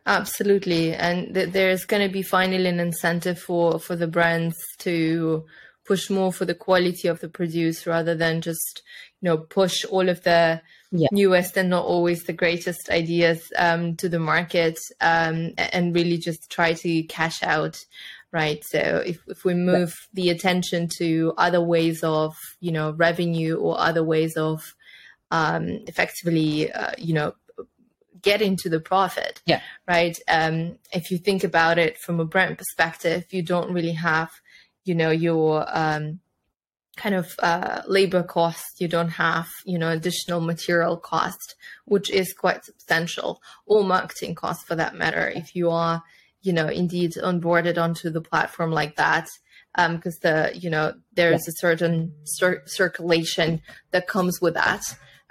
Absolutely. 0.04 0.94
And 0.94 1.34
th- 1.34 1.50
there's 1.50 1.84
going 1.84 2.06
to 2.06 2.12
be 2.12 2.22
finally 2.22 2.68
an 2.68 2.78
incentive 2.78 3.40
for, 3.40 3.80
for 3.80 3.96
the 3.96 4.06
brands 4.06 4.56
to 4.78 5.44
push 5.86 6.10
more 6.10 6.32
for 6.32 6.44
the 6.44 6.54
quality 6.54 7.08
of 7.08 7.20
the 7.20 7.28
produce 7.28 7.86
rather 7.86 8.14
than 8.14 8.40
just 8.40 8.82
you 9.20 9.28
know 9.28 9.38
push 9.38 9.84
all 9.84 10.08
of 10.08 10.22
the 10.22 10.60
yeah. 10.92 11.08
newest 11.12 11.56
and 11.56 11.70
not 11.70 11.84
always 11.84 12.24
the 12.24 12.32
greatest 12.32 12.90
ideas 12.90 13.52
um, 13.58 13.96
to 13.96 14.08
the 14.08 14.18
market 14.18 14.78
um, 15.00 15.52
and 15.58 15.94
really 15.94 16.18
just 16.18 16.50
try 16.50 16.72
to 16.72 17.02
cash 17.04 17.42
out 17.42 17.84
right? 18.32 18.62
So 18.64 19.02
if, 19.06 19.18
if 19.28 19.44
we 19.44 19.54
move 19.54 19.94
the 20.12 20.28
attention 20.28 20.88
to 20.98 21.32
other 21.38 21.60
ways 21.62 22.02
of 22.02 22.34
you 22.60 22.72
know 22.72 22.90
revenue 22.92 23.56
or 23.56 23.80
other 23.80 24.04
ways 24.04 24.36
of 24.36 24.74
um, 25.30 25.68
effectively 25.86 26.70
uh, 26.72 26.92
you 26.98 27.14
know 27.14 27.34
getting 28.20 28.56
to 28.56 28.68
the 28.68 28.80
profit 28.80 29.40
yeah. 29.46 29.60
right? 29.88 30.18
Um, 30.28 30.78
if 30.92 31.10
you 31.10 31.18
think 31.18 31.44
about 31.44 31.78
it 31.78 31.96
from 31.98 32.20
a 32.20 32.24
brand 32.24 32.58
perspective 32.58 33.24
you 33.30 33.42
don't 33.42 33.72
really 33.72 33.92
have 33.92 34.30
you 34.84 34.94
know 34.94 35.10
your 35.10 35.64
um, 35.68 36.20
kind 36.96 37.14
of 37.14 37.34
uh, 37.40 37.82
labor 37.86 38.22
cost 38.22 38.80
you 38.80 38.88
don't 38.88 39.10
have 39.10 39.48
you 39.64 39.78
know 39.78 39.90
additional 39.90 40.40
material 40.40 40.96
cost 40.96 41.54
which 41.84 42.10
is 42.10 42.32
quite 42.32 42.64
substantial 42.64 43.40
or 43.66 43.84
marketing 43.84 44.34
cost 44.34 44.66
for 44.66 44.74
that 44.74 44.94
matter 44.94 45.28
if 45.28 45.54
you 45.54 45.70
are 45.70 46.02
you 46.42 46.52
know 46.52 46.68
indeed 46.68 47.12
onboarded 47.22 47.76
onto 47.76 48.08
the 48.08 48.20
platform 48.20 48.70
like 48.72 48.96
that 48.96 49.28
because 49.76 50.14
um, 50.14 50.20
the 50.22 50.50
you 50.54 50.70
know 50.70 50.94
there's 51.14 51.46
yeah. 51.46 51.52
a 51.52 51.56
certain 51.58 52.12
cir- 52.24 52.62
circulation 52.66 53.60
that 53.90 54.06
comes 54.06 54.40
with 54.40 54.54
that. 54.54 54.82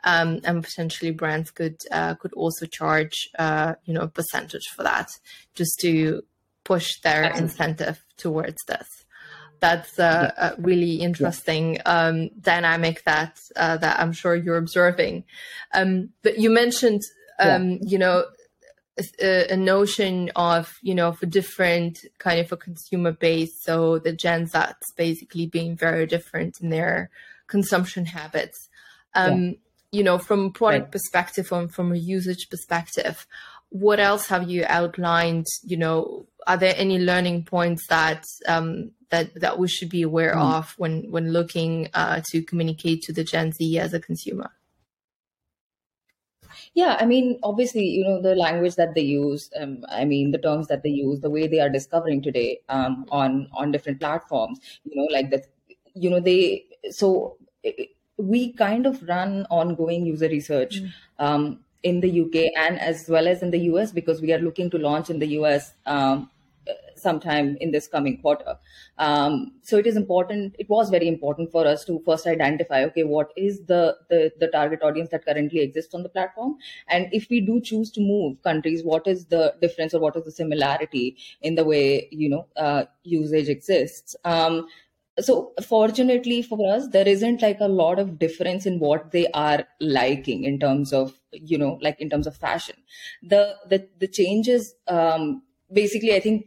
Um, 0.07 0.39
and 0.43 0.63
potentially 0.63 1.09
brands 1.09 1.49
could 1.49 1.77
uh, 1.91 2.13
could 2.13 2.31
also 2.33 2.67
charge 2.67 3.27
uh, 3.39 3.73
you 3.85 3.93
know 3.93 4.01
a 4.01 4.07
percentage 4.07 4.67
for 4.75 4.83
that 4.83 5.09
just 5.55 5.79
to 5.79 6.21
push 6.63 6.99
their 7.01 7.23
incentive 7.35 8.03
towards 8.15 8.63
this. 8.67 9.04
That's 9.65 9.97
a, 9.97 10.31
a 10.37 10.61
really 10.61 10.97
interesting 10.97 11.79
um, 11.87 12.29
dynamic 12.39 13.03
that 13.05 13.39
uh, 13.55 13.77
that 13.77 13.99
I'm 13.99 14.13
sure 14.13 14.35
you're 14.35 14.57
observing. 14.57 15.23
Um, 15.73 16.09
but 16.21 16.37
you 16.37 16.51
mentioned 16.51 17.01
um, 17.39 17.79
you 17.81 17.97
know 17.97 18.25
a, 19.19 19.53
a, 19.53 19.57
notion 19.57 20.29
of 20.35 20.77
you 20.83 20.93
know 20.93 21.13
for 21.13 21.25
different 21.25 22.05
kind 22.19 22.39
of 22.39 22.51
a 22.51 22.57
consumer 22.57 23.11
base. 23.11 23.59
So 23.63 23.97
the 23.97 24.13
gen 24.13 24.45
z's 24.45 24.93
basically 24.95 25.47
being 25.47 25.75
very 25.75 26.05
different 26.05 26.61
in 26.61 26.69
their 26.69 27.09
consumption 27.47 28.05
habits. 28.05 28.69
Um 29.15 29.55
you 29.91 30.03
know 30.03 30.19
from 30.19 30.45
a 30.45 30.51
product 30.51 30.91
perspective 30.91 31.51
and 31.51 31.73
from 31.73 31.91
a 31.91 31.97
usage 31.97 32.49
perspective 32.49 33.25
what 33.75 33.99
else 33.99 34.27
have 34.27 34.49
you 34.49 34.63
outlined 34.69 35.45
you 35.63 35.75
know 35.75 36.25
are 36.47 36.55
there 36.55 36.73
any 36.77 36.97
learning 36.97 37.43
points 37.43 37.87
that 37.87 38.23
um 38.47 38.89
that 39.09 39.37
that 39.41 39.59
we 39.59 39.67
should 39.67 39.89
be 39.89 40.01
aware 40.01 40.33
mm. 40.33 40.57
of 40.57 40.73
when 40.77 41.11
when 41.11 41.33
looking 41.33 41.89
uh, 41.93 42.21
to 42.25 42.41
communicate 42.41 43.01
to 43.01 43.11
the 43.11 43.23
gen 43.23 43.51
z 43.51 43.77
as 43.77 43.93
a 43.93 43.99
consumer 43.99 44.49
yeah, 46.73 46.97
I 46.99 47.05
mean, 47.05 47.39
obviously, 47.41 47.85
you 47.85 48.03
know, 48.03 48.21
the 48.21 48.35
language 48.35 48.75
that 48.75 48.95
they 48.95 49.01
use, 49.01 49.49
um, 49.59 49.85
I 49.89 50.03
mean, 50.03 50.31
the 50.31 50.37
terms 50.37 50.67
that 50.67 50.83
they 50.83 50.89
use, 50.89 51.21
the 51.21 51.29
way 51.29 51.47
they 51.47 51.61
are 51.61 51.69
discovering 51.69 52.21
today 52.21 52.59
um, 52.67 53.05
on 53.09 53.47
on 53.53 53.71
different 53.71 54.01
platforms, 54.01 54.59
you 54.83 54.95
know, 54.95 55.07
like 55.09 55.29
that, 55.31 55.45
you 55.93 56.09
know, 56.09 56.19
they 56.19 56.65
so 56.91 57.37
it, 57.63 57.91
we 58.17 58.51
kind 58.53 58.85
of 58.85 59.01
run 59.03 59.45
ongoing 59.49 60.05
user 60.05 60.27
research 60.27 60.81
mm. 60.81 60.91
um, 61.19 61.59
in 61.83 62.01
the 62.01 62.21
UK 62.21 62.51
and 62.57 62.79
as 62.79 63.07
well 63.07 63.27
as 63.27 63.43
in 63.43 63.51
the 63.51 63.59
US 63.71 63.91
because 63.91 64.21
we 64.21 64.33
are 64.33 64.39
looking 64.39 64.69
to 64.71 64.77
launch 64.77 65.09
in 65.09 65.19
the 65.19 65.27
US 65.39 65.73
um, 65.85 66.29
sometime 66.95 67.57
in 67.61 67.71
this 67.71 67.87
coming 67.87 68.19
quarter. 68.21 68.55
Um, 68.97 69.53
so 69.61 69.77
it 69.77 69.87
is 69.87 69.97
important. 69.97 70.55
It 70.57 70.69
was 70.69 70.89
very 70.89 71.07
important 71.07 71.51
for 71.51 71.65
us 71.67 71.85
to 71.85 72.01
first 72.05 72.25
identify, 72.27 72.83
okay, 72.85 73.03
what 73.03 73.31
is 73.35 73.61
the, 73.65 73.97
the, 74.09 74.31
the 74.39 74.47
target 74.47 74.81
audience 74.81 75.09
that 75.09 75.25
currently 75.25 75.59
exists 75.61 75.93
on 75.93 76.03
the 76.03 76.09
platform, 76.09 76.55
and 76.89 77.07
if 77.11 77.29
we 77.29 77.41
do 77.41 77.59
choose 77.59 77.91
to 77.91 78.01
move 78.01 78.41
countries, 78.43 78.83
what 78.83 79.07
is 79.07 79.25
the 79.25 79.53
difference 79.61 79.93
or 79.93 79.99
what 79.99 80.15
is 80.15 80.25
the 80.25 80.31
similarity 80.31 81.17
in 81.41 81.55
the 81.55 81.63
way 81.63 82.07
you 82.11 82.29
know 82.29 82.47
uh, 82.57 82.85
usage 83.03 83.49
exists. 83.49 84.15
Um, 84.23 84.67
so 85.19 85.53
fortunately 85.63 86.41
for 86.41 86.57
us 86.73 86.87
there 86.89 87.07
isn't 87.07 87.41
like 87.41 87.59
a 87.61 87.67
lot 87.67 87.99
of 87.99 88.19
difference 88.19 88.65
in 88.65 88.79
what 88.79 89.11
they 89.11 89.27
are 89.31 89.65
liking 89.79 90.43
in 90.43 90.59
terms 90.59 90.91
of 90.91 91.13
you 91.31 91.57
know 91.57 91.77
like 91.81 91.99
in 92.01 92.09
terms 92.09 92.27
of 92.27 92.35
fashion. 92.35 92.75
The 93.23 93.55
the 93.69 93.87
the 93.99 94.07
changes 94.07 94.75
um 94.87 95.43
basically 95.71 96.13
i 96.13 96.19
think 96.19 96.45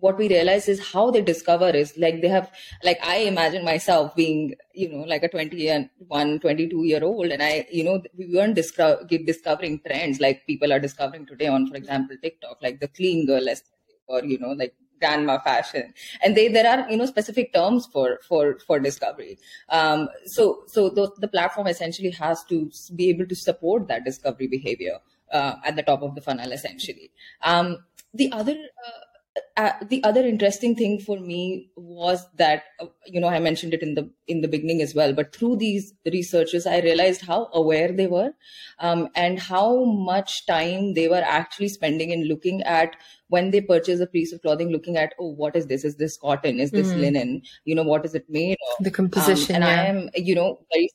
what 0.00 0.16
we 0.16 0.28
realize 0.28 0.68
is 0.68 0.92
how 0.92 1.10
they 1.10 1.20
discover 1.20 1.70
is 1.70 1.92
like 1.96 2.20
they 2.22 2.28
have 2.28 2.50
like 2.84 2.98
i 3.02 3.16
imagine 3.18 3.64
myself 3.64 4.14
being 4.14 4.54
you 4.74 4.88
know 4.92 5.04
like 5.04 5.22
a 5.24 5.28
twenty 5.28 5.66
21 5.66 6.38
22 6.40 6.84
year 6.84 7.02
old 7.02 7.26
and 7.26 7.42
i 7.42 7.66
you 7.70 7.82
know 7.82 8.00
we 8.16 8.32
weren't 8.32 8.54
discover, 8.54 9.04
discovering 9.26 9.80
trends 9.86 10.20
like 10.20 10.46
people 10.46 10.72
are 10.72 10.78
discovering 10.78 11.26
today 11.26 11.48
on 11.48 11.66
for 11.66 11.76
example 11.76 12.16
tiktok 12.22 12.58
like 12.62 12.78
the 12.80 12.88
clean 12.88 13.26
girl 13.26 13.44
or 14.06 14.24
you 14.24 14.38
know 14.38 14.52
like 14.52 14.74
grandma 15.00 15.38
fashion. 15.38 15.92
And 16.22 16.36
they 16.36 16.48
there 16.48 16.66
are 16.66 16.90
you 16.90 16.96
know 16.96 17.06
specific 17.06 17.52
terms 17.52 17.86
for 17.86 18.20
for 18.28 18.58
for 18.66 18.78
discovery. 18.78 19.38
Um 19.68 20.08
so 20.24 20.62
so 20.66 20.88
the, 20.88 21.10
the 21.18 21.28
platform 21.28 21.66
essentially 21.66 22.10
has 22.10 22.44
to 22.44 22.70
be 22.94 23.08
able 23.10 23.26
to 23.26 23.34
support 23.34 23.88
that 23.88 24.04
discovery 24.04 24.46
behavior 24.46 24.98
uh, 25.32 25.54
at 25.64 25.76
the 25.76 25.82
top 25.82 26.02
of 26.02 26.14
the 26.14 26.20
funnel 26.20 26.52
essentially. 26.52 27.10
Um 27.42 27.78
the 28.14 28.32
other 28.32 28.52
uh, 28.52 29.00
uh, 29.56 29.72
the 29.88 30.02
other 30.04 30.20
interesting 30.20 30.74
thing 30.74 30.98
for 31.00 31.18
me 31.18 31.70
was 31.76 32.26
that 32.36 32.64
uh, 32.80 32.86
you 33.06 33.20
know 33.20 33.28
I 33.28 33.38
mentioned 33.38 33.74
it 33.74 33.82
in 33.82 33.94
the 33.94 34.10
in 34.26 34.40
the 34.40 34.48
beginning 34.48 34.82
as 34.82 34.94
well, 34.94 35.12
but 35.12 35.34
through 35.34 35.56
these 35.56 35.92
researches, 36.06 36.66
I 36.66 36.80
realized 36.80 37.22
how 37.22 37.48
aware 37.52 37.92
they 37.92 38.06
were, 38.06 38.32
um, 38.78 39.08
and 39.14 39.38
how 39.38 39.84
much 39.84 40.46
time 40.46 40.94
they 40.94 41.08
were 41.08 41.24
actually 41.24 41.68
spending 41.68 42.10
in 42.10 42.24
looking 42.24 42.62
at 42.62 42.96
when 43.28 43.50
they 43.50 43.60
purchase 43.60 44.00
a 44.00 44.06
piece 44.06 44.32
of 44.32 44.42
clothing, 44.42 44.70
looking 44.70 44.96
at 44.96 45.14
oh, 45.18 45.32
what 45.32 45.56
is 45.56 45.66
this? 45.66 45.84
Is 45.84 45.96
this 45.96 46.16
cotton? 46.16 46.60
Is 46.60 46.70
this 46.70 46.88
mm. 46.88 47.00
linen? 47.00 47.42
You 47.64 47.74
know, 47.74 47.82
what 47.82 48.04
is 48.04 48.14
it 48.14 48.26
made 48.28 48.58
of? 48.78 48.84
The 48.84 48.90
composition. 48.90 49.56
Um, 49.56 49.62
and 49.62 49.64
yeah. 49.64 49.82
I 49.82 49.86
am, 49.86 50.10
you 50.16 50.34
know, 50.34 50.58
very 50.72 50.88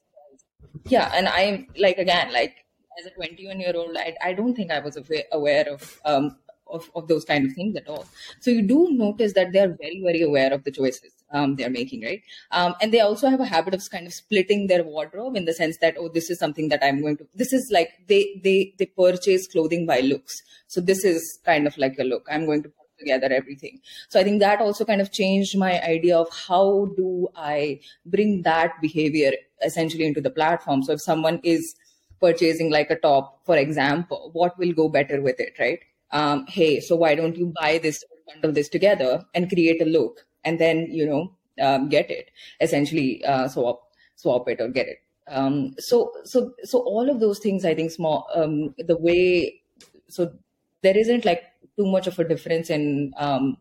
yeah, 0.86 1.12
and 1.14 1.28
I 1.28 1.42
am 1.42 1.68
like 1.78 1.98
again 1.98 2.32
like 2.34 2.64
as 3.00 3.06
a 3.06 3.12
21 3.12 3.60
year 3.60 3.74
old, 3.76 3.96
I, 3.98 4.16
I 4.24 4.34
don't 4.34 4.56
think 4.56 4.72
I 4.72 4.80
was 4.80 4.98
aware 5.32 5.66
of 5.72 6.00
um, 6.06 6.38
of, 6.74 6.90
of 6.96 7.08
those 7.08 7.24
kind 7.24 7.46
of 7.46 7.54
things 7.54 7.76
at 7.76 7.88
all. 7.88 8.06
So 8.42 8.52
you 8.52 8.62
do 8.62 8.90
notice 8.92 9.34
that 9.34 9.54
they 9.54 9.60
are 9.60 9.76
very, 9.80 10.02
very 10.04 10.22
aware 10.22 10.52
of 10.52 10.64
the 10.64 10.72
choices 10.72 11.12
um, 11.34 11.56
they're 11.56 11.70
making, 11.70 12.04
right? 12.04 12.22
Um, 12.52 12.76
and 12.82 12.94
they 12.94 13.00
also 13.00 13.30
have 13.30 13.40
a 13.40 13.46
habit 13.46 13.74
of 13.74 13.82
kind 13.92 14.08
of 14.08 14.14
splitting 14.14 14.68
their 14.68 14.84
wardrobe 14.84 15.36
in 15.36 15.46
the 15.46 15.54
sense 15.54 15.78
that, 15.82 15.96
oh, 15.98 16.08
this 16.08 16.30
is 16.30 16.40
something 16.40 16.70
that 16.70 16.84
I'm 16.84 17.02
going 17.02 17.18
to, 17.18 17.28
this 17.34 17.52
is 17.52 17.70
like 17.72 17.90
they, 18.08 18.40
they, 18.44 18.74
they 18.78 18.86
purchase 18.86 19.48
clothing 19.48 19.86
by 19.86 20.02
looks. 20.02 20.34
So 20.68 20.80
this 20.80 21.04
is 21.04 21.40
kind 21.44 21.68
of 21.68 21.78
like 21.78 21.98
a 22.00 22.04
look. 22.04 22.28
I'm 22.32 22.46
going 22.46 22.64
to 22.64 22.70
put 22.70 23.00
together 23.00 23.34
everything. 23.34 23.80
So 24.10 24.20
I 24.20 24.24
think 24.24 24.40
that 24.40 24.62
also 24.62 24.86
kind 24.86 25.02
of 25.02 25.12
changed 25.12 25.58
my 25.58 25.82
idea 25.82 26.18
of 26.18 26.30
how 26.48 26.90
do 26.96 27.28
I 27.36 27.80
bring 28.06 28.44
that 28.44 28.80
behavior 28.82 29.32
essentially 29.66 30.06
into 30.06 30.22
the 30.22 30.30
platform. 30.30 30.84
So 30.84 30.94
if 30.94 31.02
someone 31.02 31.40
is 31.44 31.76
purchasing 32.22 32.72
like 32.72 32.92
a 32.92 32.96
top, 32.96 33.44
for 33.46 33.58
example, 33.58 34.30
what 34.34 34.58
will 34.58 34.72
go 34.74 34.88
better 34.88 35.22
with 35.22 35.40
it, 35.40 35.54
right? 35.60 35.80
Um, 36.14 36.46
hey, 36.48 36.80
so 36.80 36.96
why 36.96 37.16
don't 37.16 37.36
you 37.36 37.52
buy 37.60 37.80
this, 37.80 38.04
bundle 38.28 38.54
this 38.54 38.70
together 38.70 39.26
and 39.34 39.50
create 39.50 39.82
a 39.82 39.86
look 39.86 40.26
and 40.46 40.60
then, 40.60 40.88
you 40.92 41.06
know, 41.06 41.34
um, 41.60 41.90
get 41.90 42.10
it, 42.10 42.32
essentially 42.62 43.24
uh, 43.26 43.48
swap, 43.48 43.92
swap 44.16 44.48
it 44.48 44.62
or 44.62 44.70
get 44.70 44.88
it. 44.88 45.00
Um, 45.28 45.76
so, 45.80 46.12
so, 46.24 46.54
so 46.64 46.80
all 46.80 47.10
of 47.10 47.20
those 47.20 47.40
things, 47.40 47.66
I 47.66 47.74
think 47.74 47.92
small, 47.92 48.28
um, 48.36 48.76
the 48.78 48.98
way, 48.98 49.62
so 50.08 50.34
there 50.82 50.98
isn't 50.98 51.26
like 51.26 51.44
too 51.78 51.88
much 51.88 52.08
of 52.08 52.20
a 52.20 52.24
difference 52.24 52.70
in, 52.70 53.14
um, 53.18 53.58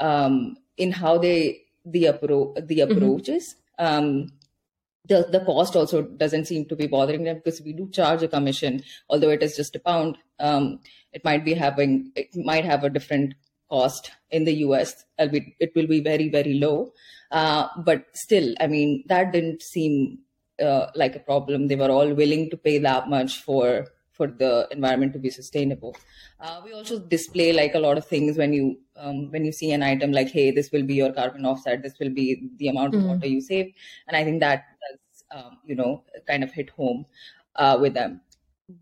um, 0.00 0.56
in 0.76 0.90
how 0.92 1.18
they, 1.18 1.62
the 1.84 2.04
appro- 2.04 2.54
the 2.66 2.78
mm-hmm. 2.78 2.92
approaches. 2.92 3.56
Mm-hmm. 3.78 4.26
the, 5.06 5.28
the 5.30 5.44
cost 5.44 5.76
also 5.76 6.02
doesn't 6.02 6.46
seem 6.46 6.64
to 6.64 6.74
be 6.74 6.88
bothering 6.88 7.24
them 7.24 7.36
because 7.36 7.60
we 7.60 7.72
do 7.72 7.88
charge 7.90 8.22
a 8.22 8.28
commission, 8.28 8.82
although 9.08 9.30
it 9.30 9.42
is 9.42 9.54
just 9.54 9.76
a 9.76 9.78
pound. 9.78 10.18
Um, 10.40 10.80
it 11.16 11.24
might 11.24 11.44
be 11.44 11.54
having 11.54 12.12
it 12.14 12.36
might 12.50 12.64
have 12.72 12.84
a 12.84 12.90
different 12.90 13.34
cost 13.70 14.10
in 14.30 14.44
the 14.44 14.54
US. 14.66 15.04
It 15.18 15.72
will 15.74 15.86
be 15.86 16.00
very 16.00 16.28
very 16.28 16.54
low, 16.54 16.92
uh, 17.30 17.68
but 17.90 18.04
still, 18.14 18.54
I 18.60 18.66
mean 18.66 19.04
that 19.08 19.32
didn't 19.32 19.62
seem 19.62 20.18
uh, 20.62 20.86
like 20.94 21.16
a 21.16 21.24
problem. 21.30 21.68
They 21.68 21.76
were 21.76 21.90
all 21.90 22.12
willing 22.14 22.50
to 22.50 22.56
pay 22.56 22.78
that 22.78 23.08
much 23.08 23.38
for 23.42 23.86
for 24.12 24.26
the 24.26 24.66
environment 24.70 25.12
to 25.12 25.18
be 25.18 25.30
sustainable. 25.30 25.94
Uh, 26.40 26.60
we 26.64 26.72
also 26.72 26.98
display 26.98 27.52
like 27.52 27.74
a 27.74 27.78
lot 27.86 27.98
of 27.98 28.06
things 28.06 28.38
when 28.38 28.52
you 28.52 28.78
um, 28.96 29.30
when 29.30 29.44
you 29.44 29.52
see 29.52 29.72
an 29.72 29.82
item 29.82 30.12
like, 30.12 30.30
hey, 30.30 30.50
this 30.50 30.70
will 30.72 30.86
be 30.92 30.94
your 30.94 31.12
carbon 31.12 31.44
offset. 31.44 31.82
This 31.82 31.98
will 31.98 32.10
be 32.10 32.50
the 32.56 32.68
amount 32.68 32.94
of 32.94 33.00
mm-hmm. 33.00 33.10
water 33.10 33.26
you 33.26 33.40
save, 33.40 33.72
and 34.06 34.16
I 34.16 34.24
think 34.24 34.40
that 34.40 34.64
does 34.84 35.24
um, 35.34 35.58
you 35.64 35.74
know 35.74 36.04
kind 36.26 36.44
of 36.44 36.52
hit 36.52 36.70
home 36.70 37.06
uh, 37.56 37.78
with 37.80 37.94
them. 37.94 38.20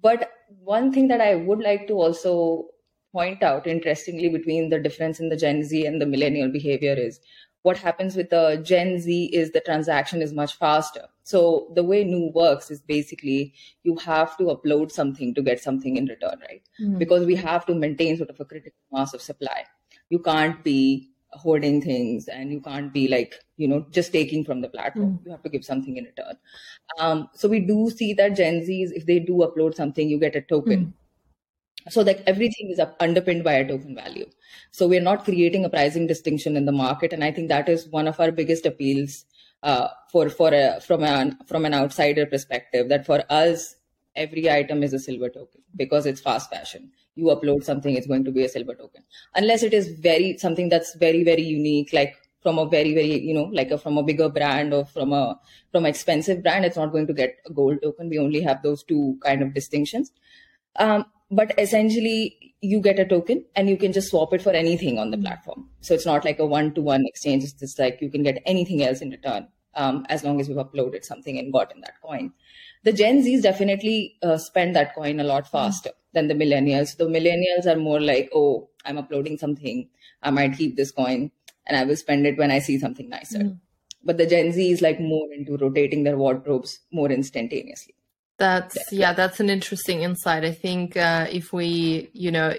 But 0.03 0.31
one 0.62 0.92
thing 0.92 1.08
that 1.08 1.20
I 1.20 1.34
would 1.34 1.61
like 1.61 1.87
to 1.88 1.94
also 1.94 2.66
point 3.12 3.42
out, 3.42 3.66
interestingly, 3.66 4.28
between 4.28 4.70
the 4.70 4.80
difference 4.80 5.20
in 5.20 5.28
the 5.28 5.37
Gen 5.37 5.62
Z 5.62 5.87
and 5.87 6.00
the 6.00 6.06
millennial 6.06 6.50
behavior 6.50 6.94
is 6.94 7.20
what 7.62 7.78
happens 7.78 8.14
with 8.14 8.28
the 8.28 8.61
Gen 8.62 8.99
Z 8.99 9.30
is 9.32 9.52
the 9.52 9.61
transaction 9.61 10.20
is 10.20 10.32
much 10.32 10.56
faster. 10.56 11.06
So 11.23 11.73
the 11.75 11.82
way 11.82 12.04
NUW 12.04 12.32
works 12.34 12.70
is 12.70 12.82
basically 12.82 13.54
you 13.84 13.96
have 13.96 14.37
to 14.37 14.44
upload 14.44 14.92
something 14.92 15.34
to 15.34 15.42
get 15.42 15.62
something 15.62 15.96
in 15.96 16.04
return, 16.04 16.38
right? 16.40 16.62
Mm. 16.82 16.99
Because 16.99 17.25
we 17.25 17.34
have 17.37 17.64
to 17.66 17.75
maintain 17.75 18.18
sort 18.18 18.28
of 18.28 18.38
a 18.38 18.44
critical 18.44 18.78
mass 18.92 19.14
of 19.14 19.23
supply. 19.23 19.64
You 20.11 20.18
can't 20.18 20.62
be 20.62 21.13
hoarding 21.35 21.81
things 21.81 22.29
and 22.29 22.53
you 22.53 22.61
can't 22.61 22.93
be 22.93 23.09
like 23.09 23.35
you 23.57 23.69
know 23.69 23.87
just 23.91 24.12
taking 24.12 24.45
from 24.45 24.61
the 24.61 24.69
platform. 24.69 25.19
Mm. 25.19 25.25
you 25.25 25.31
have 25.31 25.43
to 25.43 25.49
give 25.49 25.64
something 25.64 25.97
in 25.97 26.05
return. 26.05 26.37
Um, 26.99 27.29
so 27.35 27.49
we 27.49 27.61
do 27.61 27.91
see 27.91 28.12
that 28.14 28.37
gen 28.37 28.64
z's 28.64 28.93
if 28.93 29.07
they 29.07 29.19
do 29.19 29.35
upload 29.38 29.75
something 29.75 30.09
you 30.09 30.19
get 30.19 30.37
a 30.37 30.41
token. 30.41 30.87
Mm. 30.87 31.93
so 31.93 32.03
that 32.03 32.23
everything 32.26 32.71
is 32.71 32.81
underpinned 33.00 33.45
by 33.45 33.53
a 33.53 33.69
token 33.69 33.95
value. 33.95 34.26
So 34.71 34.88
we're 34.88 35.03
not 35.03 35.25
creating 35.25 35.64
a 35.64 35.69
pricing 35.69 36.07
distinction 36.07 36.57
in 36.57 36.64
the 36.64 36.73
market 36.73 37.12
and 37.12 37.25
i 37.25 37.31
think 37.31 37.49
that 37.49 37.69
is 37.69 37.88
one 37.88 38.09
of 38.09 38.21
our 38.21 38.33
biggest 38.33 38.67
appeals 38.67 39.25
uh, 39.64 39.88
for 40.12 40.29
for 40.29 40.53
a 40.53 40.81
from 40.81 41.03
an 41.03 41.38
from 41.47 41.64
an 41.64 41.75
outsider 41.75 42.26
perspective 42.26 42.88
that 42.88 43.07
for 43.07 43.23
us 43.31 43.76
every 44.14 44.50
item 44.50 44.83
is 44.83 44.93
a 44.93 44.99
silver 44.99 45.29
token 45.29 45.62
because 45.75 46.07
it's 46.07 46.21
fast 46.21 46.50
fashion 46.50 46.91
you 47.14 47.26
upload 47.26 47.64
something, 47.64 47.94
it's 47.94 48.06
going 48.06 48.25
to 48.25 48.33
be 48.33 48.44
a 48.44 48.49
silver 48.49 48.75
token. 48.75 49.02
Unless 49.35 49.62
it 49.62 49.75
is 49.75 49.88
very 49.99 50.37
something 50.38 50.68
that's 50.68 50.94
very, 50.97 51.25
very 51.25 51.42
unique, 51.42 51.92
like 51.92 52.16
from 52.44 52.59
a 52.59 52.66
very 52.66 52.94
very 52.94 53.18
you 53.21 53.35
know 53.35 53.49
like 53.59 53.71
a, 53.71 53.78
from 53.78 53.99
a 53.99 54.02
bigger 54.02 54.28
brand 54.28 54.73
or 54.75 54.85
from 54.85 55.12
a 55.12 55.37
from 55.73 55.87
an 55.87 55.90
expensive 55.90 56.42
brand 56.42 56.66
it's 56.66 56.76
not 56.76 56.92
going 56.92 57.06
to 57.06 57.14
get 57.14 57.37
a 57.47 57.52
gold 57.52 57.78
token. 57.83 58.09
We 58.09 58.18
only 58.18 58.42
have 58.42 58.62
those 58.62 58.85
two 58.85 59.18
kind 59.25 59.42
of 59.42 59.54
distinctions. 59.54 60.12
Um, 60.76 61.06
but 61.30 61.59
essentially 61.59 62.54
you 62.61 62.80
get 62.80 62.99
a 62.99 63.04
token 63.04 63.44
and 63.56 63.68
you 63.68 63.76
can 63.76 63.92
just 63.92 64.11
swap 64.11 64.33
it 64.35 64.42
for 64.42 64.50
anything 64.50 64.99
on 64.99 65.11
the 65.11 65.18
platform. 65.18 65.68
So 65.80 65.94
it's 65.94 66.06
not 66.06 66.25
like 66.25 66.38
a 66.38 66.47
one-to-one 66.47 67.04
exchange. 67.06 67.44
It's 67.44 67.52
just 67.52 67.78
like 67.78 67.99
you 68.00 68.11
can 68.11 68.23
get 68.23 68.42
anything 68.47 68.83
else 68.83 69.00
in 69.00 69.11
return 69.11 69.49
um, 69.75 70.06
as 70.09 70.25
long 70.25 70.40
as 70.40 70.49
you've 70.49 70.59
uploaded 70.59 71.04
something 71.04 71.38
and 71.38 71.52
gotten 71.52 71.80
that 71.80 72.00
coin 72.02 72.33
the 72.85 72.93
gen 72.93 73.23
z's 73.23 73.43
definitely 73.43 74.17
uh, 74.23 74.38
spend 74.38 74.76
that 74.76 74.95
coin 74.95 75.21
a 75.21 75.25
lot 75.35 75.50
faster 75.50 75.91
mm 75.91 76.00
than 76.17 76.29
the 76.29 76.35
millennials 76.41 76.91
the 76.99 77.07
millennials 77.07 77.67
are 77.71 77.79
more 77.85 78.00
like 78.00 78.29
oh 78.41 78.69
i'm 78.85 78.99
uploading 78.99 79.37
something 79.37 79.88
i 80.23 80.31
might 80.31 80.53
keep 80.57 80.76
this 80.76 80.93
coin 80.93 81.29
and 81.67 81.76
I 81.76 81.85
will 81.85 81.97
spend 81.97 82.26
it 82.26 82.37
when 82.37 82.50
I 82.50 82.59
see 82.59 82.79
something 82.79 83.09
nicer. 83.09 83.38
Mm. 83.38 83.59
But 84.03 84.19
the 84.19 84.26
Gen 84.26 84.53
Z 84.53 84.71
is 84.71 84.83
like 84.83 85.00
more 85.00 85.33
into 85.33 85.57
rotating 85.57 86.05
their 86.05 86.19
wardrobes 86.19 86.81
more 86.93 87.11
instantaneously. 87.11 87.95
That's 88.37 88.76
yeah, 88.93 88.99
yeah 89.00 89.12
that's 89.14 89.41
an 89.41 89.49
interesting 89.49 90.03
insight. 90.03 90.45
I 90.45 90.53
think 90.53 90.97
uh, 90.97 91.26
if 91.31 91.53
we, 91.53 92.11
you 92.12 92.31
know, 92.31 92.55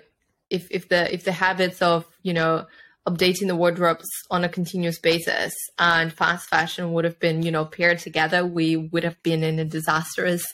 if 0.50 0.68
if 0.72 0.90
the 0.90 1.14
if 1.14 1.24
the 1.24 1.32
habits 1.32 1.82
of 1.82 2.06
you 2.24 2.34
know 2.34 2.66
updating 3.08 3.48
the 3.48 3.56
wardrobes 3.56 4.08
on 4.32 4.44
a 4.44 4.50
continuous 4.50 4.98
basis 4.98 5.54
and 5.78 6.12
fast 6.12 6.50
fashion 6.50 6.92
would 6.92 7.06
have 7.06 7.20
been 7.20 7.44
you 7.44 7.52
know 7.52 7.66
paired 7.66 8.00
together 8.00 8.46
we 8.46 8.76
would 8.76 9.04
have 9.04 9.22
been 9.22 9.44
in 9.44 9.60
a 9.60 9.66
disastrous 9.66 10.54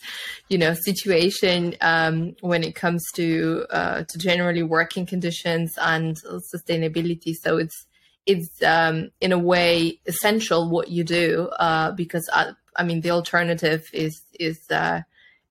you 0.49 0.57
know 0.57 0.73
situation 0.73 1.75
um, 1.81 2.35
when 2.41 2.63
it 2.63 2.75
comes 2.75 3.03
to 3.13 3.65
uh, 3.69 4.03
to 4.07 4.17
generally 4.17 4.63
working 4.63 5.05
conditions 5.05 5.71
and 5.77 6.17
sustainability 6.53 7.33
so 7.33 7.57
it's 7.57 7.87
it's 8.25 8.61
um, 8.63 9.09
in 9.19 9.31
a 9.31 9.39
way 9.39 9.99
essential 10.05 10.69
what 10.69 10.89
you 10.89 11.03
do 11.03 11.49
uh, 11.59 11.91
because 11.91 12.29
I, 12.33 12.43
uh, 12.43 12.53
I, 12.75 12.83
mean 12.83 13.01
the 13.01 13.11
alternative 13.11 13.89
is 13.93 14.21
is 14.39 14.59
uh, 14.69 15.01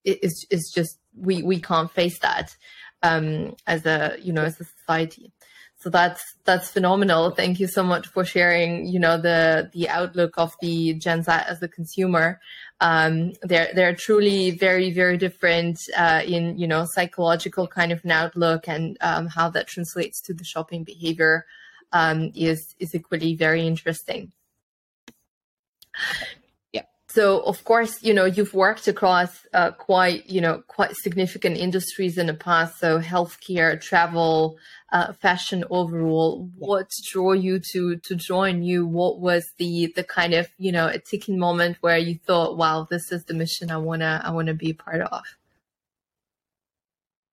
is 0.05 0.47
is 0.51 0.71
just 0.75 0.99
we 1.17 1.43
we 1.43 1.61
can't 1.61 1.91
face 1.91 2.19
that 2.21 2.57
um, 3.03 3.55
as 3.67 3.87
a 3.87 4.17
you 4.23 4.33
know 4.33 4.45
as 4.45 4.61
a 4.61 4.65
society. 4.65 5.33
So 5.81 5.89
that's 5.89 6.23
that's 6.45 6.71
phenomenal. 6.71 7.31
Thank 7.31 7.59
you 7.59 7.67
so 7.67 7.83
much 7.83 8.07
for 8.07 8.23
sharing. 8.23 8.87
You 8.87 9.01
know 9.01 9.17
the 9.17 9.71
the 9.73 9.89
outlook 9.89 10.35
of 10.37 10.55
the 10.61 10.93
Gen 10.93 11.23
Z 11.23 11.31
as 11.31 11.63
a 11.63 11.69
consumer. 11.69 12.39
Um, 12.83 13.33
they're 13.43 13.71
they're 13.75 13.95
truly 13.95 14.51
very 14.51 14.91
very 14.91 15.17
different 15.17 15.79
uh, 15.97 16.21
in 16.27 16.59
you 16.59 16.69
know 16.69 16.85
psychological 16.95 17.67
kind 17.67 17.93
of 17.93 18.05
an 18.05 18.11
outlook 18.11 18.69
and 18.69 18.99
um, 19.01 19.27
how 19.29 19.49
that 19.51 19.69
translates 19.69 20.21
to 20.23 20.35
the 20.35 20.45
shopping 20.45 20.85
behavior 20.85 21.47
um, 21.93 22.31
is 22.35 22.75
is 22.79 22.95
equally 22.95 23.35
very 23.35 23.67
interesting. 23.67 24.33
So 27.13 27.41
of 27.41 27.65
course, 27.65 28.05
you 28.05 28.15
know 28.15 28.25
you've 28.25 28.55
worked 28.55 28.87
across 28.87 29.45
uh, 29.53 29.73
quite 29.73 30.31
you 30.31 30.41
know 30.41 30.63
quite 30.69 30.95
significant 30.95 31.57
industries 31.57 32.17
in 32.17 32.29
the 32.29 32.35
past. 32.35 32.79
So 32.79 33.01
healthcare, 33.01 33.81
travel, 33.81 34.59
uh, 34.93 35.13
fashion 35.15 35.65
overall. 35.71 36.49
Yeah. 36.57 36.67
What 36.69 36.91
drew 37.11 37.35
you 37.35 37.59
to 37.73 37.97
to 37.97 38.15
join 38.15 38.61
NUW? 38.63 38.87
What 38.87 39.19
was 39.19 39.51
the 39.59 39.93
the 39.97 40.05
kind 40.05 40.35
of 40.35 40.51
you 40.57 40.71
know 40.71 40.87
a 40.87 41.01
ticking 41.01 41.37
moment 41.37 41.79
where 41.81 41.99
you 41.99 42.17
thought, 42.27 42.57
wow, 42.57 42.87
this 42.89 43.11
is 43.11 43.25
the 43.25 43.35
mission 43.35 43.73
I 43.73 43.79
wanna 43.79 44.23
I 44.25 44.31
wanna 44.31 44.55
be 44.55 44.71
a 44.71 44.75
part 44.75 45.01
of? 45.01 45.25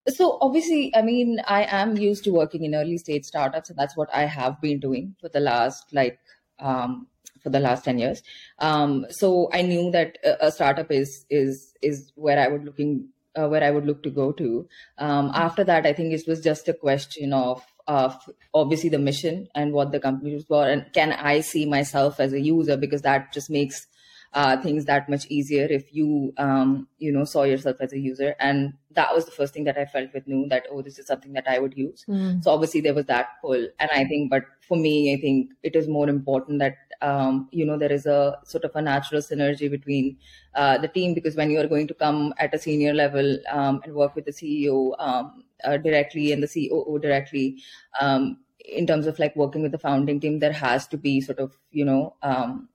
so 0.09 0.37
obviously 0.39 0.89
i 0.95 1.01
mean 1.01 1.37
i 1.47 1.63
am 1.63 1.97
used 1.97 2.23
to 2.23 2.31
working 2.31 2.63
in 2.63 2.73
early 2.73 2.97
stage 2.97 3.25
startups 3.25 3.69
and 3.69 3.77
that's 3.77 3.97
what 3.97 4.07
i 4.13 4.23
have 4.23 4.61
been 4.61 4.79
doing 4.79 5.13
for 5.19 5.27
the 5.27 5.39
last 5.41 5.83
like 5.91 6.17
um, 6.59 7.07
for 7.47 7.51
the 7.51 7.61
last 7.61 7.85
10 7.85 7.99
years. 7.99 8.23
Um, 8.59 9.05
so 9.09 9.49
i 9.53 9.61
knew 9.61 9.89
that 9.91 10.17
a, 10.31 10.47
a, 10.47 10.51
startup 10.51 10.91
is 10.91 11.25
is 11.29 11.73
is 11.81 12.11
where 12.15 12.39
i 12.43 12.47
would 12.53 12.65
looking 12.65 13.07
uh, 13.39 13.47
where 13.47 13.63
i 13.63 13.71
would 13.71 13.85
look 13.85 14.03
to 14.03 14.09
go 14.09 14.31
to. 14.43 14.67
Um, 14.97 15.31
after 15.33 15.63
that 15.63 15.85
i 15.85 15.93
think 15.93 16.13
it 16.13 16.27
was 16.27 16.41
just 16.41 16.67
a 16.67 16.73
question 16.73 17.33
of 17.33 17.65
of 17.87 18.17
obviously 18.53 18.89
the 18.89 19.03
mission 19.09 19.47
and 19.55 19.71
what 19.71 19.93
the 19.93 20.01
company 20.07 20.33
was 20.33 20.43
for 20.53 20.63
and 20.71 20.87
can 20.97 21.13
i 21.13 21.39
see 21.51 21.65
myself 21.65 22.19
as 22.19 22.33
a 22.33 22.41
user? 22.41 22.75
Because 22.85 23.03
that 23.03 23.31
just 23.37 23.49
makes 23.49 23.87
uh, 24.33 24.57
things 24.61 24.85
that 24.85 25.09
much 25.09 25.25
easier 25.27 25.67
if 25.69 25.93
you 25.93 26.33
um, 26.37 26.87
you 26.97 27.11
know 27.11 27.23
saw 27.23 27.43
yourself 27.43 27.77
as 27.79 27.93
a 27.93 27.99
user. 27.99 28.35
And 28.39 28.73
that 28.97 29.13
was 29.13 29.25
the 29.25 29.31
first 29.31 29.53
thing 29.53 29.63
that 29.65 29.77
i 29.77 29.85
felt 29.85 30.13
with 30.13 30.27
NUW 30.27 30.49
that 30.49 30.65
oh 30.71 30.81
this 30.81 30.99
is 30.99 31.07
something 31.07 31.33
that 31.33 31.47
i 31.47 31.59
would 31.59 31.77
use. 31.77 32.03
Mm. 32.09 32.43
so 32.43 32.51
obviously 32.51 32.81
there 32.81 32.93
was 32.93 33.05
that 33.05 33.29
pull. 33.41 33.67
And 33.79 33.89
i 33.93 34.03
think 34.05 34.29
but 34.29 34.43
for 34.67 34.77
me 34.77 35.13
i 35.13 35.21
think 35.21 35.51
it 35.63 35.75
is 35.75 35.87
more 35.87 36.09
important 36.09 36.59
that 36.59 36.75
um, 37.01 37.47
you 37.51 37.65
know 37.65 37.77
there 37.77 37.91
is 37.91 38.05
a 38.05 38.39
sort 38.43 38.63
of 38.63 38.75
a 38.75 38.81
natural 38.81 39.21
synergy 39.21 39.69
between 39.69 40.17
uh, 40.55 40.77
the 40.77 40.87
team 40.87 41.13
because 41.13 41.35
when 41.35 41.49
you 41.49 41.59
are 41.59 41.67
going 41.67 41.87
to 41.87 41.93
come 41.93 42.33
at 42.37 42.53
a 42.53 42.59
senior 42.59 42.93
level 42.93 43.37
um, 43.51 43.81
and 43.83 43.93
work 43.93 44.15
with 44.15 44.25
the 44.25 44.31
ceo 44.31 44.93
um, 44.99 45.43
uh, 45.63 45.77
directly 45.77 46.31
and 46.31 46.43
the 46.43 46.47
coo 46.47 46.99
directly 46.99 47.61
um, 48.01 48.37
in 48.65 48.85
terms 48.85 49.07
of 49.07 49.17
like 49.19 49.35
working 49.35 49.61
with 49.61 49.71
the 49.71 49.79
founding 49.79 50.19
team 50.19 50.39
there 50.39 50.53
has 50.53 50.87
to 50.87 50.97
be 50.97 51.21
sort 51.21 51.39
of 51.39 51.57
you 51.71 51.85
know 51.85 52.15
um, 52.23 52.67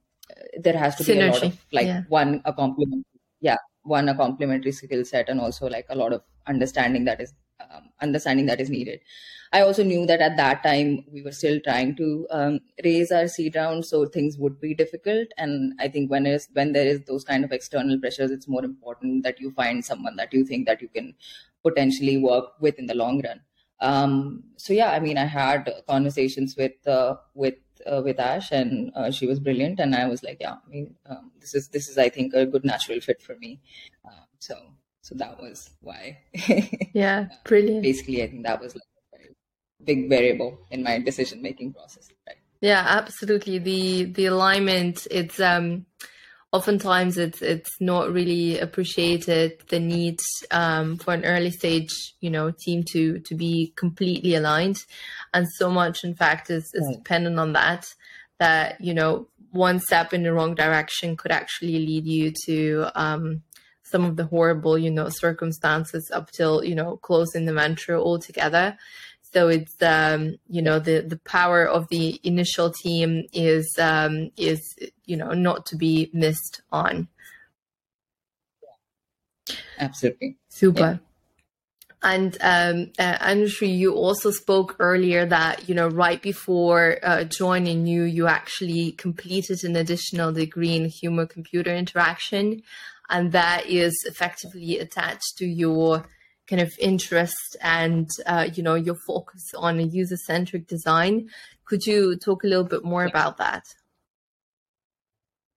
there 0.59 0.77
has 0.77 0.97
to 0.97 1.03
Synergy. 1.03 1.15
be 1.15 1.21
a 1.21 1.31
lot 1.33 1.43
of 1.43 1.67
like 1.73 1.87
yeah. 1.87 2.03
one 2.09 2.43
a 2.45 2.53
complement 2.53 3.07
yeah 3.41 3.57
one 3.83 4.09
a 4.09 4.15
complementary 4.15 4.73
skill 4.73 5.05
set 5.05 5.29
and 5.29 5.41
also 5.41 5.69
like 5.69 5.87
a 5.91 5.95
lot 5.95 6.13
of 6.13 6.23
understanding 6.47 7.05
that 7.05 7.21
is 7.21 7.35
um, 7.71 7.91
understanding 8.01 8.47
that 8.47 8.61
is 8.61 8.71
needed 8.71 9.01
i 9.53 9.61
also 9.61 9.85
knew 9.85 10.05
that 10.07 10.21
at 10.21 10.37
that 10.37 10.63
time 10.63 11.05
we 11.13 11.23
were 11.23 11.33
still 11.33 11.61
trying 11.61 11.95
to 11.97 12.27
um, 12.31 12.59
raise 12.85 13.11
our 13.13 13.29
seed 13.29 13.57
round 13.57 13.85
so 13.85 14.05
things 14.07 14.39
would 14.39 14.61
be 14.61 14.75
difficult 14.75 15.29
and 15.37 15.75
i 15.81 15.89
think 15.89 16.11
when 16.11 16.27
is 16.27 16.49
when 16.53 16.73
there 16.73 16.87
is 16.87 17.01
those 17.03 17.25
kind 17.25 17.45
of 17.45 17.53
external 17.53 17.99
pressures 17.99 18.31
it's 18.31 18.49
more 18.49 18.65
important 18.65 19.23
that 19.23 19.41
you 19.41 19.51
find 19.53 19.85
someone 19.85 20.17
that 20.17 20.33
you 20.33 20.45
think 20.45 20.67
that 20.67 20.83
you 20.83 20.89
can 20.89 21.15
potentially 21.63 22.17
work 22.17 22.53
with 22.61 22.79
in 22.79 22.87
the 22.87 22.95
long 22.95 23.23
run 23.23 23.41
um, 23.81 24.43
so 24.57 24.73
yeah 24.73 24.91
i 24.93 25.01
mean 25.01 25.19
i 25.19 25.25
had 25.25 25.71
conversations 25.89 26.57
with 26.57 26.87
uh, 26.87 27.15
with 27.35 27.55
uh, 27.87 28.03
with 28.05 28.19
Ash, 28.21 28.51
and 28.53 28.93
uh, 28.95 29.11
she 29.11 29.27
was 29.27 29.41
brilliant. 29.41 29.81
And 29.81 29.95
I 29.95 30.07
was 30.07 30.23
like, 30.23 30.39
yeah, 30.41 30.55
I 30.65 30.69
mean, 30.69 30.95
um, 31.07 31.33
this 31.41 31.55
is 31.55 31.69
this 31.69 31.89
is 31.89 31.99
I 31.99 32.09
think 32.09 32.35
a 32.35 32.47
good 32.47 32.65
natural 32.65 33.01
fit 33.01 33.23
for 33.23 33.37
me. 33.37 33.61
Um, 34.05 34.27
so 34.39 34.57
so 35.03 35.15
that 35.17 35.41
was 35.41 35.71
why. 35.81 36.19
yeah, 36.95 37.27
brilliant. 37.45 37.83
Basically, 37.83 38.23
I 38.23 38.29
think 38.29 38.45
that 38.45 38.61
was 38.61 38.75
like 38.75 38.83
a 38.83 39.17
very 39.17 39.35
big 39.85 40.09
variable 40.09 40.59
in 40.71 40.83
my 40.83 40.99
decision 40.99 41.43
making 41.43 41.75
process. 41.75 42.09
Right. 42.27 42.37
Yeah, 42.61 42.85
absolutely. 42.87 43.59
The 43.59 44.05
the 44.05 44.27
alignment. 44.27 45.07
It's 45.11 45.41
um 45.41 45.87
oftentimes 46.53 47.17
it's 47.19 47.43
it's 47.43 47.81
not 47.81 48.13
really 48.13 48.59
appreciated 48.59 49.59
the 49.69 49.81
need 49.81 50.21
um, 50.51 50.99
for 50.99 51.15
an 51.15 51.25
early 51.25 51.51
stage 51.51 52.15
you 52.21 52.31
know 52.31 52.51
team 52.51 52.85
to 52.93 53.19
to 53.21 53.35
be 53.35 53.73
completely 53.75 54.35
aligned 54.35 54.85
and 55.33 55.49
so 55.49 55.71
much 55.71 56.05
in 56.05 56.15
fact 56.15 56.51
is, 56.51 56.71
is 56.75 56.87
right. 56.87 56.97
dependent 56.97 57.39
on 57.39 57.55
that 57.55 57.87
that 58.39 58.79
you 58.81 58.93
know 58.93 59.27
one 59.51 59.81
step 59.81 60.13
in 60.13 60.23
the 60.23 60.33
wrong 60.33 60.55
direction 60.55 61.17
could 61.17 61.33
actually 61.33 61.79
lead 61.79 62.07
you 62.07 62.33
to 62.45 62.87
um, 62.95 63.43
some 63.93 64.05
of 64.05 64.17
the 64.17 64.25
horrible 64.25 64.77
you 64.77 64.91
know 64.91 65.09
circumstances 65.09 66.11
up 66.11 66.31
till 66.33 66.65
you 66.65 66.75
know 66.75 66.97
closing 66.97 67.45
the 67.45 67.53
venture 67.53 67.97
altogether 67.97 68.77
so 69.33 69.49
it's 69.49 69.75
um, 69.81 70.37
you 70.49 70.61
know 70.61 70.79
the 70.79 71.01
the 71.01 71.19
power 71.19 71.65
of 71.65 71.89
the 71.89 72.21
initial 72.23 72.71
team 72.71 73.25
is 73.33 73.67
um, 73.79 74.31
is 74.37 74.61
you 75.05 75.17
know 75.17 75.33
not 75.33 75.67
to 75.67 75.77
be 75.77 76.11
missed 76.13 76.63
on. 76.71 77.09
Absolutely, 79.79 80.37
super. 80.49 80.81
Yeah. 80.81 80.97
And 82.05 82.37
um, 82.41 82.91
uh, 82.99 83.17
Anushree, 83.19 83.79
you 83.79 83.95
also 83.95 84.33
spoke 84.33 84.75
earlier 84.81 85.25
that 85.25 85.69
NUW 85.69 85.75
know 85.75 85.89
right 85.89 86.21
before 86.21 86.99
uh, 87.03 87.25
joining 87.25 87.87
you, 87.87 88.03
you 88.03 88.27
actually 88.27 88.93
completed 88.93 89.65
an 89.65 89.77
additional 89.77 90.33
degree 90.33 90.75
in 90.75 90.87
human-computer 90.89 91.75
interaction, 91.75 92.63
and 93.13 93.31
that 93.33 93.67
is 93.67 93.95
effectively 94.09 94.79
attached 94.79 95.37
to 95.39 95.47
your 95.47 96.09
kind 96.49 96.61
of 96.61 96.73
interest 96.81 97.57
and 97.61 98.09
uh, 98.27 98.49
you 98.53 98.63
know 98.63 98.75
your 98.75 98.97
focus 99.07 99.53
on 99.57 99.79
a 99.79 99.83
user-centric 99.83 100.67
design. 100.67 101.29
Could 101.67 101.87
you 101.87 102.17
talk 102.17 102.43
a 102.43 102.49
little 102.49 102.65
bit 102.65 102.85
more 102.85 103.05
about 103.05 103.37
that? 103.39 103.65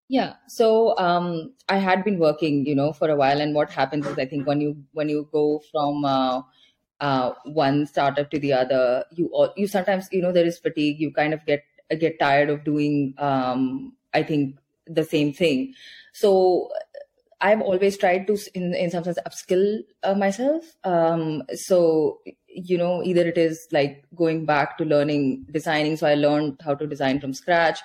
Yeah, 0.08 0.34
so 0.48 0.96
um, 1.00 1.54
I 1.68 1.78
had 1.78 2.04
been 2.04 2.20
working, 2.20 2.66
you 2.68 2.76
know, 2.76 2.94
for 2.94 3.10
a 3.10 3.16
while, 3.16 3.42
and 3.42 3.56
what 3.56 3.72
happens 3.72 4.06
is, 4.06 4.20
I 4.20 4.26
think 4.26 4.46
when 4.46 4.62
you 4.62 4.78
when 4.92 5.10
you 5.10 5.28
go 5.32 5.64
from 5.72 6.06
uh, 6.06 6.42
uh, 7.00 7.32
one 7.46 7.88
startup 7.88 8.30
to 8.30 8.40
the 8.40 8.54
other, 8.54 9.06
you 9.12 9.32
you 9.56 9.68
sometimes, 9.68 10.08
you 10.12 10.22
know, 10.22 10.32
there 10.32 10.46
is 10.46 10.60
fatigue. 10.60 11.00
You 11.00 11.12
kind 11.12 11.34
of 11.34 11.44
get 11.46 11.64
get 12.00 12.20
tired 12.20 12.52
of 12.52 12.64
doing, 12.64 13.16
um, 13.18 13.94
I 14.14 14.22
think, 14.22 14.60
the 14.86 15.04
same 15.04 15.34
thing. 15.34 15.74
So 16.14 16.70
I've 17.42 17.62
always 17.62 17.98
tried 17.98 18.28
to, 18.28 18.38
in, 18.54 18.74
in 18.74 18.90
some 18.90 19.04
sense, 19.04 19.20
upskill 19.28 19.80
uh, 20.04 20.16
myself. 20.16 20.64
Um, 20.84 21.44
so, 21.54 22.20
you 22.48 22.78
know, 22.78 23.04
either 23.04 23.28
it 23.28 23.38
is 23.38 23.68
like 23.72 24.06
going 24.16 24.46
back 24.46 24.78
to 24.78 24.86
learning 24.86 25.46
designing. 25.52 25.98
So 25.98 26.08
I 26.08 26.16
learned 26.16 26.62
how 26.64 26.76
to 26.76 26.88
design 26.88 27.20
from 27.20 27.34
scratch 27.34 27.80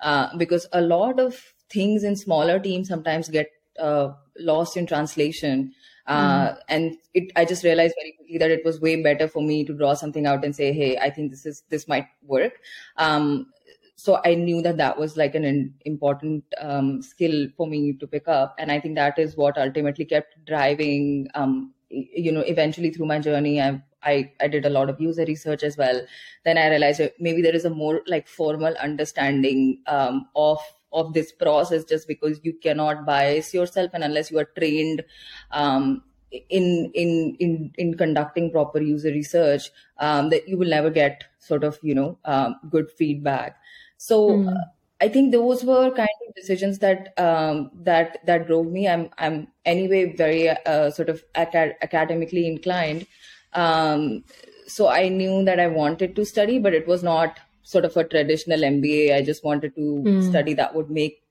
uh, 0.00 0.36
because 0.36 0.66
a 0.72 0.80
lot 0.80 1.20
of 1.20 1.40
things 1.70 2.04
in 2.04 2.16
smaller 2.16 2.58
teams 2.58 2.88
sometimes 2.88 3.28
get 3.28 3.48
uh, 3.78 4.12
lost 4.38 4.76
in 4.76 4.86
translation. 4.86 5.72
Uh, 6.06 6.50
mm. 6.50 6.58
and 6.68 6.96
it, 7.14 7.32
I 7.34 7.44
just 7.44 7.64
realized 7.64 7.94
very 7.98 8.12
quickly 8.12 8.38
that 8.38 8.50
it 8.50 8.64
was 8.64 8.80
way 8.80 9.02
better 9.02 9.26
for 9.26 9.42
me 9.42 9.64
to 9.64 9.72
draw 9.72 9.94
something 9.94 10.26
out 10.26 10.44
and 10.44 10.54
say, 10.54 10.72
Hey, 10.72 10.96
I 10.98 11.10
think 11.10 11.30
this 11.30 11.46
is, 11.46 11.62
this 11.68 11.88
might 11.88 12.06
work. 12.22 12.60
Um, 12.96 13.52
so 13.96 14.20
I 14.24 14.34
knew 14.34 14.60
that 14.62 14.76
that 14.76 14.98
was 14.98 15.16
like 15.16 15.34
an 15.34 15.74
important 15.84 16.44
um, 16.60 17.02
skill 17.02 17.48
for 17.56 17.66
me 17.66 17.94
to 17.94 18.06
pick 18.06 18.28
up, 18.28 18.54
and 18.58 18.70
I 18.70 18.78
think 18.80 18.94
that 18.96 19.18
is 19.18 19.36
what 19.36 19.56
ultimately 19.58 20.04
kept 20.04 20.44
driving. 20.44 21.28
Um, 21.34 21.72
you 21.88 22.30
know, 22.32 22.40
eventually 22.40 22.90
through 22.90 23.06
my 23.06 23.18
journey, 23.18 23.60
I, 23.60 23.82
I 24.02 24.32
I 24.40 24.48
did 24.48 24.66
a 24.66 24.70
lot 24.70 24.90
of 24.90 25.00
user 25.00 25.24
research 25.24 25.62
as 25.62 25.76
well. 25.76 26.02
Then 26.44 26.58
I 26.58 26.68
realized 26.68 27.00
maybe 27.18 27.40
there 27.42 27.54
is 27.54 27.64
a 27.64 27.70
more 27.70 28.02
like 28.06 28.28
formal 28.28 28.74
understanding 28.76 29.82
um, 29.86 30.28
of 30.36 30.60
of 30.92 31.14
this 31.14 31.32
process 31.32 31.84
just 31.84 32.06
because 32.06 32.38
you 32.42 32.52
cannot 32.62 33.04
bias 33.06 33.52
yourself 33.52 33.90
and 33.92 34.04
unless 34.04 34.30
you 34.30 34.38
are 34.38 34.48
trained 34.58 35.04
um, 35.50 36.02
in 36.30 36.90
in 36.94 37.36
in 37.38 37.72
in 37.76 37.96
conducting 37.96 38.50
proper 38.50 38.80
user 38.80 39.10
research 39.10 39.70
um, 39.98 40.28
that 40.30 40.48
you 40.48 40.58
will 40.58 40.68
never 40.68 40.90
get 40.90 41.24
sort 41.38 41.64
of 41.64 41.78
you 41.82 41.94
know 41.94 42.18
um, 42.24 42.56
good 42.70 42.90
feedback 42.90 43.56
so 43.96 44.30
mm. 44.30 44.48
uh, 44.48 44.64
I 45.00 45.08
think 45.08 45.32
those 45.32 45.62
were 45.62 45.90
kind 45.90 46.08
of 46.28 46.34
decisions 46.34 46.78
that 46.78 47.12
um, 47.18 47.70
that 47.74 48.24
that 48.26 48.46
drove 48.46 48.66
me. 48.66 48.88
I'm 48.88 49.10
I'm 49.18 49.48
anyway 49.64 50.14
very 50.16 50.48
uh, 50.48 50.90
sort 50.90 51.08
of 51.08 51.22
acad- 51.34 51.76
academically 51.82 52.46
inclined, 52.46 53.06
um, 53.52 54.24
so 54.66 54.88
I 54.88 55.08
knew 55.08 55.44
that 55.44 55.60
I 55.60 55.66
wanted 55.66 56.16
to 56.16 56.24
study, 56.24 56.58
but 56.58 56.74
it 56.74 56.86
was 56.86 57.02
not 57.02 57.38
sort 57.62 57.84
of 57.84 57.96
a 57.96 58.04
traditional 58.04 58.60
MBA. 58.60 59.14
I 59.14 59.22
just 59.22 59.44
wanted 59.44 59.74
to 59.74 59.80
mm. 59.80 60.28
study 60.28 60.54
that 60.54 60.74
would 60.74 60.90
make 60.90 61.22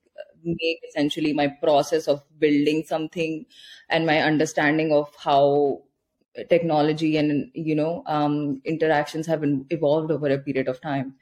make 0.44 0.80
essentially 0.88 1.34
my 1.34 1.48
process 1.48 2.08
of 2.08 2.24
building 2.40 2.84
something 2.86 3.46
and 3.90 4.06
my 4.06 4.20
understanding 4.20 4.94
of 4.94 5.10
how 5.18 5.82
technology 6.50 7.18
and 7.18 7.50
you 7.54 7.76
know 7.76 8.04
um, 8.06 8.62
interactions 8.66 9.26
have 9.26 9.42
been 9.42 9.66
evolved 9.70 10.12
over 10.12 10.30
a 10.30 10.38
period 10.38 10.68
of 10.68 10.82
time 10.82 11.16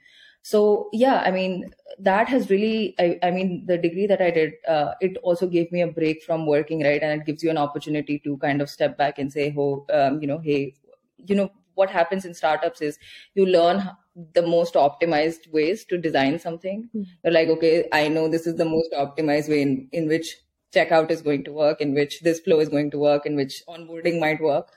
so 0.50 0.90
yeah 0.92 1.22
i 1.26 1.30
mean 1.30 1.64
that 1.98 2.28
has 2.28 2.50
really 2.50 2.94
i, 2.98 3.18
I 3.22 3.30
mean 3.30 3.64
the 3.66 3.78
degree 3.78 4.06
that 4.06 4.20
i 4.20 4.30
did 4.30 4.52
uh, 4.68 4.92
it 5.00 5.16
also 5.22 5.46
gave 5.46 5.72
me 5.72 5.80
a 5.80 5.86
break 5.86 6.22
from 6.22 6.46
working 6.46 6.82
right? 6.84 7.02
And 7.02 7.20
it 7.20 7.26
gives 7.26 7.42
you 7.42 7.50
an 7.50 7.58
opportunity 7.58 8.18
to 8.24 8.36
kind 8.38 8.60
of 8.60 8.68
step 8.68 8.98
back 8.98 9.18
and 9.18 9.32
say 9.32 9.54
oh 9.56 9.86
um, 9.92 10.20
you 10.20 10.28
know 10.28 10.38
hey 10.38 10.74
you 11.16 11.34
know 11.34 11.50
what 11.74 11.90
happens 11.90 12.24
in 12.24 12.34
startups 12.34 12.82
is 12.82 12.98
you 13.34 13.46
learn 13.46 13.90
the 14.34 14.42
most 14.42 14.74
optimized 14.74 15.50
ways 15.50 15.84
to 15.86 15.98
design 15.98 16.38
something. 16.38 16.88
Mm-hmm. 16.94 17.02
you're 17.24 17.32
like 17.32 17.48
okay 17.48 17.88
i 17.92 18.06
know 18.08 18.28
this 18.28 18.46
is 18.46 18.56
the 18.56 18.64
most 18.64 18.92
optimized 18.92 19.48
way 19.48 19.62
in, 19.62 19.88
in 19.92 20.08
which 20.08 20.36
checkout 20.74 21.10
is 21.10 21.22
going 21.22 21.44
to 21.44 21.52
work 21.52 21.80
in 21.80 21.94
which 21.94 22.20
this 22.20 22.40
flow 22.40 22.60
is 22.60 22.68
going 22.68 22.90
to 22.90 22.98
work 22.98 23.26
in 23.26 23.36
which 23.36 23.62
onboarding 23.68 24.20
might 24.20 24.42
work. 24.42 24.68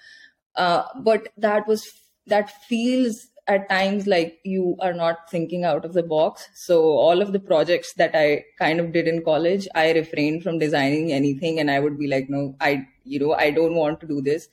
Uh, 0.56 0.84
but 1.02 1.28
that 1.38 1.68
was 1.68 1.92
that 2.28 2.50
feels 2.68 3.28
at 3.48 3.70
times 3.70 4.08
like 4.08 4.40
you 4.44 4.76
are 4.80 4.94
not 4.94 5.30
thinking 5.30 5.64
out 5.64 5.86
of 5.86 5.94
the 5.94 6.04
box. 6.04 6.50
So 6.54 6.82
all 6.84 7.22
of 7.22 7.32
the 7.32 7.40
projects 7.40 7.94
that 7.94 8.16
i 8.16 8.44
kind 8.60 8.80
of 8.80 8.92
did 8.92 9.08
in 9.08 9.24
college 9.24 9.68
i 9.76 9.92
refrained 9.92 10.44
from 10.44 10.60
designing 10.60 11.12
anything 11.12 11.60
and 11.60 11.72
i 11.72 11.80
would 11.80 11.98
be 11.98 12.08
like 12.08 12.30
no 12.30 12.56
i 12.60 12.86
you 13.04 13.20
know 13.20 13.34
i 13.34 13.50
don't 13.52 13.76
want 13.76 14.00
to 14.02 14.08
do 14.08 14.22
this. 14.22 14.50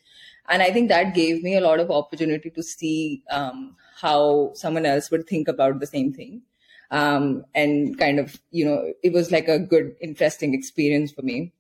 And 0.49 0.63
i 0.63 0.71
think 0.71 0.89
that 0.89 1.15
gave 1.15 1.43
me 1.43 1.57
a 1.57 1.61
lot 1.61 1.81
of 1.81 1.91
opportunity 1.91 2.51
to 2.51 2.63
see 2.63 3.23
um, 3.31 3.77
how 4.01 4.53
someone 4.55 4.87
else 4.87 5.11
would 5.11 5.27
think 5.27 5.49
about 5.49 5.81
the 5.81 5.87
same 5.87 6.13
thing. 6.13 6.43
Um, 6.91 7.45
and 7.55 7.99
kind 7.99 8.21
of 8.21 8.39
you 8.51 8.65
know 8.65 8.93
it 9.03 9.13
was 9.13 9.33
like 9.33 9.49
a 9.49 9.59
good 9.59 9.97
interesting 10.01 10.55
experience 10.55 11.11
for 11.13 11.23
me. 11.23 11.53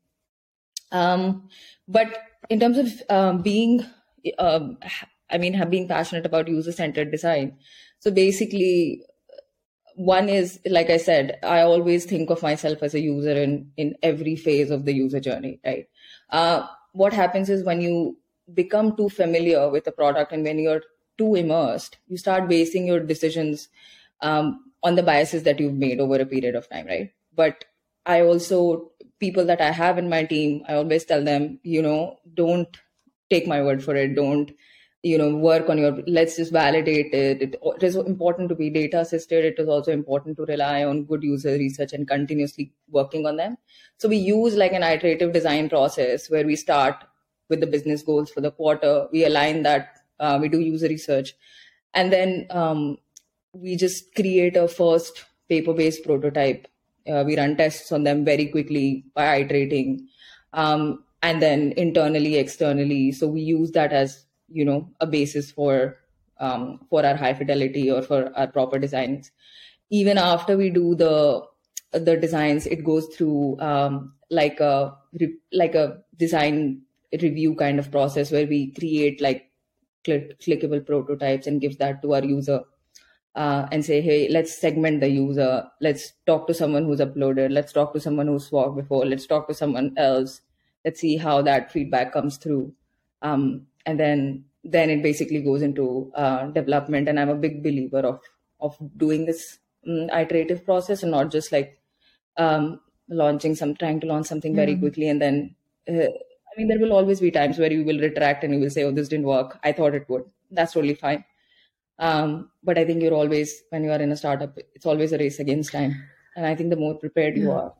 Um, 0.92 1.48
but 1.88 2.18
in 2.48 2.60
terms 2.60 2.78
of 2.78 3.02
um, 3.10 3.42
being 3.42 3.84
um, 4.38 4.78
I 5.34 5.38
mean, 5.38 5.54
have 5.54 5.70
been 5.70 5.88
passionate 5.88 6.24
about 6.24 6.48
user 6.48 6.72
centered 6.72 7.10
design. 7.10 7.56
So 7.98 8.10
basically, 8.10 9.02
one 9.96 10.28
is 10.28 10.60
like 10.66 10.90
I 10.90 10.96
said, 10.96 11.38
I 11.42 11.60
always 11.60 12.04
think 12.04 12.30
of 12.30 12.42
myself 12.42 12.82
as 12.82 12.94
a 12.94 13.00
user 13.00 13.32
in 13.32 13.70
in 13.76 13.94
every 14.02 14.36
phase 14.36 14.70
of 14.70 14.84
the 14.84 14.94
user 14.94 15.20
journey. 15.20 15.60
Right. 15.64 15.88
Uh, 16.30 16.66
what 16.92 17.12
happens 17.12 17.50
is 17.50 17.64
when 17.64 17.80
you 17.80 18.16
become 18.52 18.96
too 18.96 19.08
familiar 19.08 19.68
with 19.70 19.86
a 19.86 19.92
product 19.92 20.32
and 20.32 20.44
when 20.44 20.58
you're 20.58 20.82
too 21.18 21.34
immersed, 21.34 21.98
you 22.08 22.16
start 22.16 22.48
basing 22.48 22.86
your 22.86 23.00
decisions 23.00 23.68
um, 24.20 24.72
on 24.82 24.94
the 24.96 25.02
biases 25.02 25.44
that 25.44 25.60
you've 25.60 25.74
made 25.74 26.00
over 26.00 26.16
a 26.16 26.26
period 26.26 26.54
of 26.54 26.68
time. 26.68 26.86
Right. 26.86 27.12
But 27.34 27.64
I 28.06 28.20
also 28.22 28.92
people 29.20 29.44
that 29.46 29.60
I 29.60 29.70
have 29.70 29.98
in 29.98 30.08
my 30.08 30.24
team, 30.24 30.62
I 30.68 30.74
always 30.74 31.04
tell 31.04 31.24
them, 31.24 31.58
you 31.62 31.82
know, 31.82 32.18
don't 32.34 32.76
take 33.30 33.46
my 33.46 33.62
word 33.62 33.82
for 33.82 33.94
it. 33.96 34.14
Don't 34.14 34.50
you 35.04 35.18
know 35.18 35.28
work 35.36 35.68
on 35.68 35.76
your 35.76 35.92
let's 36.06 36.36
just 36.36 36.50
validate 36.50 37.12
it. 37.12 37.42
it 37.42 37.56
it 37.62 37.82
is 37.82 37.94
important 37.94 38.48
to 38.48 38.54
be 38.54 38.70
data 38.70 39.00
assisted. 39.00 39.44
It 39.44 39.58
is 39.58 39.68
also 39.68 39.92
important 39.92 40.38
to 40.38 40.46
rely 40.46 40.82
on 40.82 41.04
good 41.04 41.22
user 41.22 41.52
research 41.52 41.92
and 41.92 42.08
continuously 42.08 42.72
working 42.90 43.26
on 43.26 43.36
them. 43.36 43.58
So 43.98 44.08
we 44.08 44.16
use 44.16 44.56
like 44.56 44.72
an 44.72 44.82
iterative 44.82 45.34
design 45.34 45.68
process 45.68 46.30
where 46.30 46.46
we 46.46 46.56
start 46.56 47.04
with 47.50 47.60
the 47.60 47.66
business 47.66 48.02
goals 48.02 48.30
for 48.30 48.40
the 48.40 48.50
quarter. 48.50 49.06
We 49.12 49.26
align 49.26 49.62
that 49.64 49.98
uh, 50.18 50.38
we 50.40 50.48
do 50.48 50.60
user 50.60 50.88
research. 50.88 51.34
And 51.92 52.10
then 52.10 52.46
um, 52.50 52.96
we 53.52 53.76
just 53.76 54.14
create 54.14 54.56
a 54.56 54.66
first 54.68 55.24
paper 55.50 55.74
based 55.74 56.02
prototype. 56.04 56.66
Uh, 57.06 57.24
we 57.26 57.36
run 57.36 57.58
tests 57.58 57.92
on 57.92 58.04
them 58.04 58.24
very 58.24 58.46
quickly 58.46 59.04
by 59.14 59.36
iterating 59.36 60.08
um, 60.54 61.04
and 61.22 61.42
then 61.42 61.72
internally 61.76 62.36
externally. 62.36 63.12
So 63.12 63.28
we 63.28 63.42
use 63.42 63.72
that 63.72 63.92
as 63.92 64.23
you 64.54 64.64
know 64.64 64.88
a 65.00 65.06
basis 65.06 65.50
for 65.50 65.98
um, 66.38 66.80
for 66.90 67.04
our 67.04 67.16
high 67.16 67.34
fidelity 67.34 67.90
or 67.90 68.02
for 68.02 68.32
our 68.36 68.46
proper 68.46 68.78
designs. 68.78 69.30
Even 69.90 70.18
after 70.18 70.56
we 70.56 70.70
do 70.70 70.94
the 70.94 71.42
the 71.92 72.16
designs 72.16 72.66
it 72.66 72.84
goes 72.84 73.06
through 73.14 73.58
um, 73.60 74.14
like 74.30 74.60
a 74.60 74.96
like 75.52 75.74
a 75.74 75.98
design 76.16 76.82
review 77.22 77.54
kind 77.54 77.78
of 77.78 77.90
process 77.90 78.32
where 78.32 78.46
we 78.46 78.72
create 78.72 79.20
like 79.20 79.50
click, 80.04 80.40
clickable 80.40 80.84
prototypes 80.84 81.46
and 81.46 81.60
give 81.60 81.78
that 81.78 82.02
to 82.02 82.14
our 82.14 82.24
user 82.24 82.60
uh, 83.36 83.66
and 83.70 83.84
say 83.84 84.00
hey 84.00 84.28
let's 84.28 84.56
segment 84.56 85.00
the 85.00 85.08
user. 85.08 85.64
Let's 85.80 86.12
talk 86.26 86.46
to 86.48 86.54
someone 86.54 86.84
who's 86.84 87.00
uploaded. 87.00 87.52
Let's 87.52 87.72
talk 87.72 87.92
to 87.94 88.00
someone 88.00 88.26
who's 88.26 88.50
walked 88.50 88.76
before. 88.76 89.06
Let's 89.06 89.26
talk 89.26 89.48
to 89.48 89.54
someone 89.54 89.94
else. 89.96 90.40
Let's 90.84 91.00
see 91.00 91.16
how 91.16 91.42
that 91.42 91.72
feedback 91.72 92.12
comes 92.12 92.36
through. 92.36 92.74
Um, 93.22 93.66
and 93.86 93.98
then 93.98 94.44
then 94.64 94.88
it 94.90 95.02
basically 95.02 95.42
goes 95.42 95.62
into 95.62 96.10
uh, 96.14 96.46
development. 96.46 97.08
And 97.08 97.20
i'm 97.20 97.28
a 97.28 97.34
big 97.34 97.62
believer 97.62 98.00
of 98.00 98.20
of 98.60 98.76
doing 98.96 99.26
this 99.26 99.58
um, 99.86 100.08
iterative 100.10 100.64
process 100.64 101.02
and 101.02 101.12
not 101.12 101.30
just 101.30 101.52
like 101.52 101.78
um, 102.36 102.80
launching 103.08 103.54
some 103.54 103.74
trying 103.74 104.00
to 104.00 104.06
launch 104.06 104.26
something 104.26 104.56
very 104.56 104.74
mm. 104.74 104.80
quickly 104.80 105.08
and 105.08 105.20
then 105.20 105.54
uh, 105.88 106.08
i 106.08 106.52
mean 106.56 106.68
there 106.68 106.78
will 106.78 106.92
always 106.92 107.20
be 107.20 107.30
times 107.30 107.58
where 107.58 107.72
you 107.72 107.84
will 107.84 108.00
retract 108.00 108.42
and 108.44 108.54
you 108.54 108.60
will 108.60 108.70
say 108.70 108.84
oh 108.84 108.90
this 108.90 109.08
didn't 109.08 109.26
work. 109.26 109.58
I 109.62 109.72
thought 109.72 109.94
it 109.94 110.08
would. 110.08 110.24
That's 110.50 110.72
totally 110.72 110.94
fine. 110.94 111.24
Um, 111.98 112.50
but 112.62 112.78
i 112.78 112.84
think 112.84 113.02
you're 113.02 113.14
always 113.14 113.62
when 113.70 113.84
you 113.84 113.92
are 113.92 114.00
in 114.00 114.10
a 114.10 114.16
startup 114.16 114.58
it's 114.74 114.86
always 114.86 115.12
a 115.12 115.18
race 115.18 115.38
against 115.38 115.72
time. 115.72 115.94
And 116.36 116.46
i 116.46 116.54
think 116.56 116.70
the 116.70 116.76
more 116.76 116.94
prepared 116.94 117.36
you 117.36 117.52
are 117.52 117.72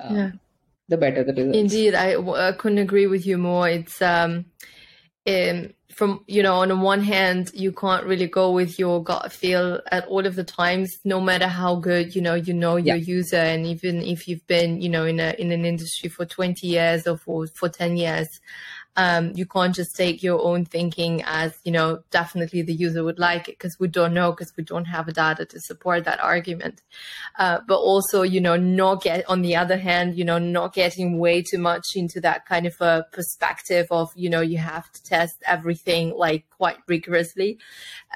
uh, 0.00 0.14
yeah. 0.14 0.30
the 0.88 0.96
better 0.96 1.22
the 1.22 1.34
results 1.34 1.58
indeed 1.58 1.94
I, 1.94 2.14
I 2.14 2.52
couldn't 2.52 2.78
agree 2.78 3.06
with 3.06 3.26
you 3.26 3.36
more. 3.38 3.68
It's 3.68 4.00
um 4.00 4.46
um, 5.26 5.70
from 5.92 6.24
you 6.26 6.42
know 6.42 6.56
on 6.56 6.68
the 6.68 6.76
one 6.76 7.02
hand 7.02 7.50
you 7.54 7.70
can't 7.70 8.06
really 8.06 8.26
go 8.26 8.50
with 8.50 8.78
your 8.78 9.02
gut 9.02 9.30
feel 9.30 9.80
at 9.90 10.06
all 10.06 10.26
of 10.26 10.34
the 10.34 10.44
times 10.44 10.98
no 11.04 11.20
matter 11.20 11.46
how 11.46 11.76
good 11.76 12.14
you 12.14 12.22
know 12.22 12.34
you 12.34 12.54
know 12.54 12.76
your 12.76 12.96
yeah. 12.96 13.14
user 13.14 13.36
and 13.36 13.66
even 13.66 14.02
if 14.02 14.26
you've 14.26 14.46
been 14.46 14.80
you 14.80 14.88
know 14.88 15.04
in 15.04 15.20
a 15.20 15.34
in 15.38 15.52
an 15.52 15.64
industry 15.64 16.08
for 16.08 16.24
20 16.24 16.66
years 16.66 17.06
or 17.06 17.16
for 17.16 17.46
for 17.46 17.68
10 17.68 17.96
years 17.96 18.40
um, 18.96 19.32
you 19.34 19.46
can't 19.46 19.74
just 19.74 19.96
take 19.96 20.22
your 20.22 20.42
own 20.42 20.64
thinking 20.64 21.22
as 21.24 21.54
you 21.64 21.72
know 21.72 22.02
definitely 22.10 22.62
the 22.62 22.74
user 22.74 23.02
would 23.02 23.18
like 23.18 23.48
it 23.48 23.58
because 23.58 23.76
we 23.80 23.88
don't 23.88 24.12
know 24.12 24.32
because 24.32 24.52
we 24.56 24.64
don't 24.64 24.84
have 24.84 25.12
data 25.14 25.44
to 25.46 25.60
support 25.60 26.04
that 26.04 26.20
argument 26.20 26.82
uh, 27.38 27.58
but 27.66 27.78
also 27.78 28.22
you 28.22 28.40
know 28.40 28.56
not 28.56 29.02
get 29.02 29.28
on 29.28 29.40
the 29.42 29.56
other 29.56 29.78
hand 29.78 30.16
you 30.16 30.24
know 30.24 30.38
not 30.38 30.74
getting 30.74 31.18
way 31.18 31.42
too 31.42 31.58
much 31.58 31.86
into 31.94 32.20
that 32.20 32.44
kind 32.46 32.66
of 32.66 32.74
a 32.80 33.06
perspective 33.12 33.86
of 33.90 34.10
you 34.14 34.28
know 34.28 34.40
you 34.40 34.58
have 34.58 34.90
to 34.92 35.02
test 35.02 35.42
everything 35.46 36.12
like 36.16 36.44
quite 36.50 36.76
rigorously 36.86 37.58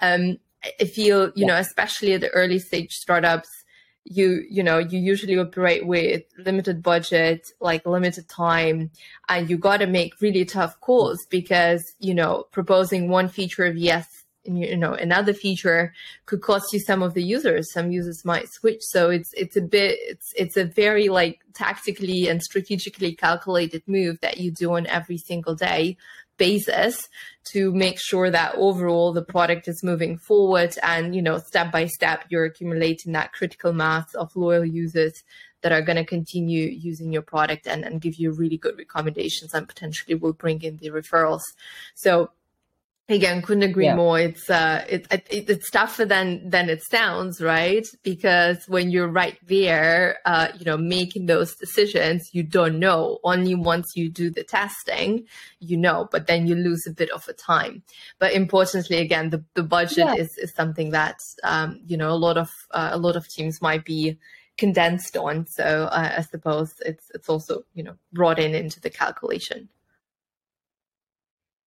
um, 0.03 0.37
i 0.81 0.85
feel 0.85 1.27
you 1.29 1.33
yeah. 1.37 1.47
know 1.47 1.57
especially 1.57 2.13
at 2.13 2.21
the 2.21 2.31
early 2.31 2.59
stage 2.59 2.93
startups 2.93 3.65
you 4.09 4.45
you 4.49 4.63
know 4.63 4.79
you 4.79 4.99
usually 4.99 5.37
operate 5.37 5.85
with 5.87 6.23
limited 6.39 6.83
budget 6.83 7.49
like 7.61 7.85
limited 7.85 8.29
time 8.29 8.91
and 9.29 9.51
you 9.51 9.59
got 9.59 9.79
to 9.79 9.87
make 9.87 10.21
really 10.21 10.45
tough 10.45 10.81
calls 10.81 11.27
because 11.27 11.95
you 11.99 12.15
know 12.15 12.45
proposing 12.53 13.09
one 13.09 13.29
feature 13.29 13.65
of 13.65 13.77
yes 13.77 14.27
you 14.47 14.77
know 14.77 14.93
another 14.93 15.35
feature 15.35 15.93
could 16.27 16.41
cost 16.41 16.73
you 16.73 16.79
some 16.79 17.03
of 17.03 17.15
the 17.15 17.23
users. 17.23 17.73
Some 17.73 17.91
users 17.91 18.25
might 18.25 18.49
switch. 18.49 18.83
So 18.83 19.11
it's 19.11 19.33
it's 19.35 19.57
a 19.57 19.61
bit 19.61 19.99
it's 20.03 20.33
it's 20.37 20.57
a 20.57 20.65
very 20.65 21.09
like 21.09 21.41
tactically 21.55 22.29
and 22.29 22.43
strategically 22.43 23.15
calculated 23.15 23.83
move 23.87 24.21
that 24.21 24.39
you 24.39 24.51
do 24.51 24.75
on 24.77 24.87
every 24.87 25.19
single 25.19 25.55
day 25.55 25.97
basis 26.37 27.09
to 27.53 27.73
make 27.73 27.99
sure 27.99 28.31
that 28.31 28.55
overall 28.57 29.13
the 29.13 29.23
product 29.23 29.69
is 29.69 29.83
moving 29.83 30.19
forward 30.19 30.75
and 30.83 31.15
you 31.15 31.23
know 31.23 31.39
step 31.39 31.71
by 31.71 31.87
step 31.87 32.25
you're 32.29 32.45
accumulating 32.45 33.13
that 33.13 33.33
critical 33.33 33.73
mass 33.73 34.15
of 34.15 34.35
loyal 34.37 34.65
users 34.65 35.23
that 35.63 35.73
are 35.73 35.83
going 35.83 35.97
to 35.97 36.05
continue 36.05 36.69
using 36.69 37.13
your 37.13 37.23
product 37.23 37.67
and, 37.67 37.85
and 37.85 38.01
give 38.01 38.15
you 38.17 38.31
really 38.31 38.57
good 38.57 38.79
recommendations 38.79 39.53
and 39.55 39.67
potentially 39.67 40.15
will 40.15 40.33
bring 40.33 40.63
in 40.63 40.77
the 40.77 40.91
referrals. 40.91 41.41
So 41.95 42.31
again 43.09 43.43
couldn't 43.43 43.63
agree 43.63 43.85
yeah. 43.85 43.95
more. 43.95 44.19
It's 44.19 44.51
uh 44.51 44.85
it, 44.89 45.07
it, 45.11 45.27
it's 45.31 45.71
tougher 45.71 46.05
than 46.05 46.49
than 46.49 46.69
it 46.69 46.83
sounds 46.83 47.41
right? 47.41 47.87
Because 48.03 48.59
when 48.69 48.91
you're 48.91 49.09
right 49.09 49.39
there 49.47 50.19
uh 50.25 50.49
you 50.59 50.65
know 50.65 50.77
making 50.77 51.27
those 51.27 51.55
decisions 51.55 52.31
you 52.33 52.43
don't 52.43 52.79
know. 52.79 53.19
Only 53.23 53.55
once 53.55 53.93
you 53.95 54.11
do 54.11 54.31
the 54.31 54.45
testing 54.45 55.27
you 55.61 55.77
know 55.77 56.09
but 56.11 56.27
then 56.27 56.47
you 56.47 56.55
lose 56.55 56.85
a 56.87 56.93
bit 56.93 57.11
of 57.11 57.27
a 57.29 57.33
time. 57.33 57.83
But 58.19 58.33
importantly 58.33 58.99
again 58.99 59.31
the, 59.31 59.45
the 59.55 59.63
budget 59.63 59.99
yeah. 59.99 60.15
is 60.15 60.37
is 60.39 60.53
something 60.55 60.91
that 60.91 61.19
um 61.45 61.81
you 61.87 61.97
know 61.97 62.11
a 62.11 62.19
lot 62.19 62.37
of 62.37 62.51
uh, 62.73 62.91
a 62.93 62.99
lot 62.99 63.17
of 63.17 63.29
teams 63.29 63.63
might 63.63 63.85
be 63.85 64.19
condensed 64.59 65.17
on. 65.17 65.47
So 65.47 65.89
uh, 65.93 66.15
i 66.19 66.23
suppose 66.23 66.75
it's 66.85 67.11
it's 67.15 67.29
also 67.29 67.65
you 67.75 67.85
know 67.85 67.97
brought 68.13 68.39
in 68.39 68.55
into 68.55 68.81
the 68.81 68.91
calculation 68.91 69.69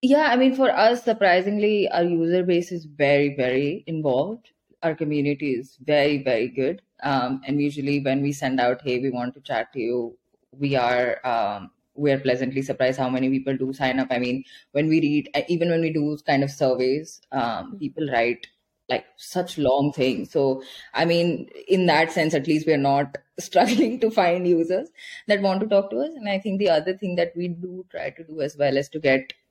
yeah, 0.01 0.27
I 0.31 0.35
mean, 0.35 0.55
for 0.55 0.69
us, 0.69 1.03
surprisingly, 1.03 1.89
our 1.89 2.03
user 2.03 2.43
base 2.43 2.71
is 2.71 2.85
very, 2.85 3.35
very 3.35 3.83
involved. 3.87 4.51
Our 4.81 4.95
community 4.95 5.51
is 5.51 5.77
very, 5.83 6.23
very 6.23 6.47
good. 6.47 6.81
Um, 7.03 7.41
and 7.45 7.61
usually, 7.61 7.99
when 8.01 8.21
we 8.21 8.31
send 8.31 8.59
out, 8.59 8.81
"Hey, 8.81 8.99
we 8.99 9.09
want 9.09 9.33
to 9.35 9.41
chat 9.41 9.73
to 9.73 9.79
you," 9.79 10.17
we 10.51 10.75
are 10.75 11.19
um, 11.25 11.71
we 11.95 12.11
are 12.11 12.19
pleasantly 12.19 12.61
surprised 12.61 12.99
how 12.99 13.09
many 13.09 13.29
people 13.29 13.57
do 13.57 13.73
sign 13.73 13.99
up. 13.99 14.07
I 14.11 14.19
mean, 14.19 14.43
when 14.71 14.87
we 14.87 15.01
read, 15.01 15.29
even 15.49 15.69
when 15.69 15.81
we 15.81 15.91
do 15.91 16.17
kind 16.25 16.43
of 16.43 16.51
surveys, 16.51 17.21
um, 17.31 17.77
people 17.77 18.07
write 18.09 18.47
like 18.89 19.05
such 19.17 19.57
long 19.57 19.91
things. 19.93 20.31
So, 20.31 20.63
I 20.93 21.05
mean, 21.05 21.49
in 21.67 21.85
that 21.87 22.11
sense, 22.11 22.33
at 22.33 22.47
least 22.47 22.65
we 22.65 22.73
are 22.73 22.77
not 22.77 23.17
struggling 23.39 23.99
to 23.99 24.09
find 24.09 24.47
users 24.47 24.89
that 25.27 25.41
want 25.41 25.59
to 25.61 25.67
talk 25.67 25.91
to 25.91 25.99
us. 25.99 26.09
And 26.15 26.27
I 26.29 26.39
think 26.39 26.59
the 26.59 26.69
other 26.69 26.97
thing 26.97 27.15
that 27.15 27.33
we 27.35 27.49
do 27.49 27.85
try 27.91 28.09
to 28.11 28.23
do 28.23 28.41
as 28.41 28.57
well 28.57 28.77
is 28.77 28.89
to 28.89 28.99
get 28.99 29.21
uh, 29.21 29.48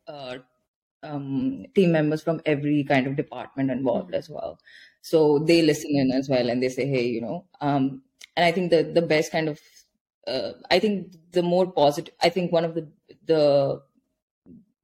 um, 1.03 1.67
team 1.75 1.93
members 1.93 2.23
from 2.23 2.41
every 2.47 2.85
kind 2.85 3.07
of 3.07 3.17
department 3.17 3.71
involved 3.71 4.15
as 4.15 4.29
well. 4.29 4.59
So 5.03 5.39
they 5.39 5.63
listen 5.63 5.91
in 5.91 6.13
as 6.13 6.29
well 6.29 6.51
and 6.51 6.63
they 6.63 6.69
say, 6.69 6.87
hey, 6.87 7.07
you 7.07 7.21
know, 7.21 7.45
um, 7.61 8.03
and 8.37 8.45
I 8.45 8.53
think 8.53 8.71
the 8.71 8.83
the 8.83 9.03
best 9.03 9.33
kind 9.33 9.49
of, 9.49 9.61
uh, 10.27 10.53
I 10.71 10.79
think 10.79 11.15
the 11.33 11.43
more 11.43 11.71
positive, 11.71 12.15
I 12.21 12.29
think 12.29 12.53
one 12.53 12.65
of 12.65 12.75
the 12.75 12.89
the 13.27 13.83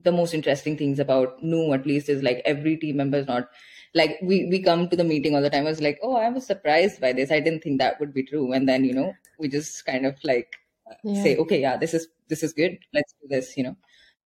the 0.03 0.13
most 0.13 0.35
interesting 0.35 0.77
things 0.77 0.99
about 0.99 1.43
NUW 1.43 1.75
at 1.75 1.87
least 1.87 2.09
is 2.09 2.23
like 2.23 2.43
every 2.45 2.77
team 2.77 2.97
member 2.97 3.19
is 3.19 3.27
not 3.27 3.49
like 3.95 4.19
we 4.23 4.47
we 4.47 4.63
come 4.63 4.89
to 4.89 4.97
the 4.97 5.05
meeting 5.05 5.35
all 5.35 5.43
the 5.43 5.51
time. 5.51 5.67
I 5.67 5.71
was 5.71 5.81
like, 5.81 5.99
oh, 6.03 6.17
I 6.17 6.29
was 6.29 6.47
surprised 6.47 7.01
by 7.01 7.13
this. 7.13 7.31
I 7.31 7.41
didn't 7.41 7.63
think 7.63 7.81
that 7.81 8.01
would 8.01 8.13
be 8.13 8.23
true. 8.23 8.53
And 8.53 8.69
then 8.69 8.85
you 8.85 8.95
know 8.95 9.15
we 9.39 9.49
just 9.49 9.85
kind 9.87 10.07
of 10.07 10.17
like 10.25 10.57
yeah. 11.03 11.23
say, 11.23 11.37
okay, 11.37 11.61
yeah, 11.61 11.77
this 11.77 11.95
is 11.95 12.09
this 12.29 12.43
is 12.43 12.53
good. 12.53 12.79
Let's 12.93 13.15
do 13.21 13.29
this. 13.29 13.57
You 13.57 13.65
know. 13.65 13.77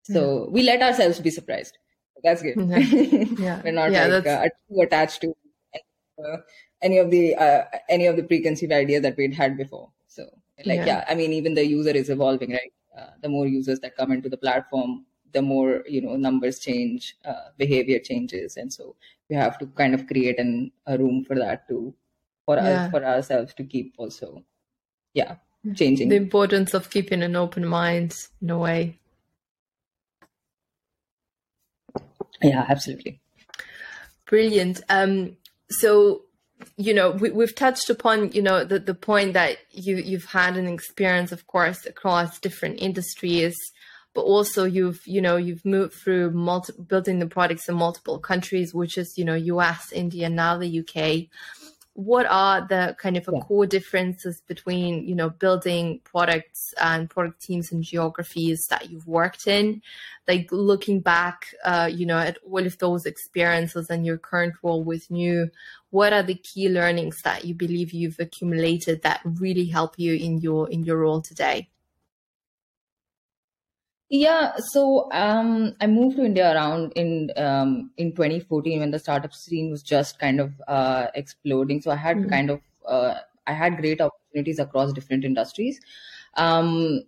So 0.03 0.43
yeah. 0.43 0.51
we 0.51 0.63
let 0.63 0.81
ourselves 0.81 1.19
be 1.19 1.29
surprised. 1.29 1.77
That's 2.23 2.41
good. 2.41 2.55
Yeah. 3.37 3.61
We're 3.63 3.71
not 3.73 3.91
yeah, 3.91 4.07
like 4.07 4.27
uh, 4.27 4.47
too 4.69 4.81
attached 4.81 5.21
to 5.21 5.35
uh, 6.23 6.37
any 6.81 6.97
of 6.97 7.11
the 7.11 7.35
uh, 7.35 7.63
any 7.89 8.05
of 8.05 8.15
the 8.15 8.23
preconceived 8.23 8.71
ideas 8.71 9.01
that 9.01 9.17
we'd 9.17 9.33
had 9.33 9.57
before. 9.57 9.89
So 10.07 10.23
like 10.65 10.77
yeah, 10.77 10.85
yeah 10.85 11.05
I 11.07 11.15
mean 11.15 11.33
even 11.33 11.53
the 11.53 11.65
user 11.65 11.91
is 11.91 12.09
evolving, 12.09 12.51
right? 12.51 12.73
Uh, 12.97 13.11
the 13.21 13.29
more 13.29 13.47
users 13.47 13.79
that 13.79 13.97
come 13.97 14.11
into 14.11 14.29
the 14.29 14.37
platform, 14.37 15.05
the 15.31 15.41
more 15.41 15.83
you 15.87 16.01
know 16.01 16.15
numbers 16.15 16.59
change, 16.59 17.17
uh, 17.25 17.49
behavior 17.57 17.99
changes, 17.99 18.57
and 18.57 18.71
so 18.71 18.95
we 19.29 19.35
have 19.35 19.57
to 19.59 19.65
kind 19.67 19.93
of 19.93 20.07
create 20.07 20.39
an, 20.39 20.71
a 20.85 20.97
room 20.97 21.25
for 21.25 21.35
that 21.35 21.67
too, 21.67 21.93
for 22.45 22.59
us 22.59 22.91
for 22.91 23.03
ourselves 23.03 23.53
to 23.55 23.63
keep 23.63 23.95
also, 23.97 24.43
yeah, 25.13 25.35
changing. 25.75 26.09
The 26.09 26.15
importance 26.15 26.73
of 26.73 26.89
keeping 26.89 27.23
an 27.23 27.35
open 27.35 27.65
mind 27.65 28.15
in 28.41 28.49
a 28.51 28.57
way. 28.57 28.99
Yeah, 32.43 32.65
absolutely. 32.67 33.19
Brilliant. 34.25 34.81
Um, 34.89 35.37
so, 35.69 36.23
you 36.77 36.93
know, 36.93 37.11
we, 37.11 37.29
we've 37.29 37.55
touched 37.55 37.89
upon, 37.89 38.31
you 38.31 38.41
know, 38.41 38.63
the, 38.63 38.79
the 38.79 38.93
point 38.93 39.33
that 39.33 39.57
you, 39.71 39.97
you've 39.97 40.25
had 40.25 40.57
an 40.57 40.67
experience, 40.67 41.31
of 41.31 41.45
course, 41.47 41.85
across 41.85 42.39
different 42.39 42.81
industries, 42.81 43.55
but 44.13 44.21
also 44.21 44.63
you've, 44.63 45.01
you 45.05 45.21
know, 45.21 45.37
you've 45.37 45.65
moved 45.65 45.93
through 45.93 46.31
multi- 46.31 46.73
building 46.87 47.19
the 47.19 47.27
products 47.27 47.67
in 47.67 47.75
multiple 47.75 48.19
countries, 48.19 48.73
which 48.73 48.97
is, 48.97 49.17
you 49.17 49.25
know, 49.25 49.35
US, 49.35 49.91
India, 49.91 50.29
now 50.29 50.57
the 50.57 50.79
UK 50.79 51.29
what 51.95 52.25
are 52.25 52.65
the 52.67 52.95
kind 52.99 53.17
of 53.17 53.29
yeah. 53.31 53.39
core 53.41 53.67
differences 53.67 54.41
between 54.47 55.07
you 55.07 55.13
know 55.13 55.29
building 55.29 55.99
products 56.03 56.73
and 56.81 57.09
product 57.09 57.39
teams 57.41 57.71
and 57.71 57.83
geographies 57.83 58.65
that 58.67 58.89
you've 58.89 59.05
worked 59.05 59.45
in 59.45 59.79
like 60.27 60.47
looking 60.51 60.99
back 61.01 61.53
uh, 61.63 61.89
you 61.91 62.05
know 62.05 62.17
at 62.17 62.37
all 62.49 62.65
of 62.65 62.77
those 62.79 63.05
experiences 63.05 63.89
and 63.91 64.05
your 64.05 64.17
current 64.17 64.55
role 64.63 64.83
with 64.83 65.07
NUW 65.09 65.49
what 65.91 66.13
are 66.13 66.23
the 66.23 66.35
key 66.35 66.67
learnings 66.67 67.21
that 67.21 67.45
you 67.45 67.53
believe 67.53 67.91
you've 67.91 68.19
accumulated 68.19 69.03
that 69.03 69.21
really 69.23 69.65
help 69.65 69.93
you 69.97 70.15
in 70.15 70.39
your 70.39 70.67
in 70.71 70.83
your 70.83 70.97
role 70.97 71.21
today 71.21 71.69
yeah, 74.13 74.51
so 74.57 75.09
um, 75.11 75.73
I 75.81 75.87
moved 75.87 76.17
to 76.17 76.23
India 76.23 76.53
around 76.53 76.91
in 76.95 77.31
um, 77.35 77.89
in 77.97 78.11
2014 78.11 78.79
when 78.79 78.91
the 78.91 78.99
startup 78.99 79.33
scene 79.33 79.71
was 79.71 79.81
just 79.81 80.19
kind 80.19 80.39
of 80.39 80.53
uh, 80.67 81.07
exploding. 81.15 81.81
So 81.81 81.89
I 81.89 81.95
had 81.95 82.17
mm-hmm. 82.17 82.29
kind 82.29 82.51
of 82.51 82.61
uh, 82.87 83.15
I 83.47 83.53
had 83.53 83.77
great 83.77 84.01
opportunities 84.01 84.59
across 84.59 84.93
different 84.93 85.25
industries. 85.25 85.79
Um, 86.35 87.01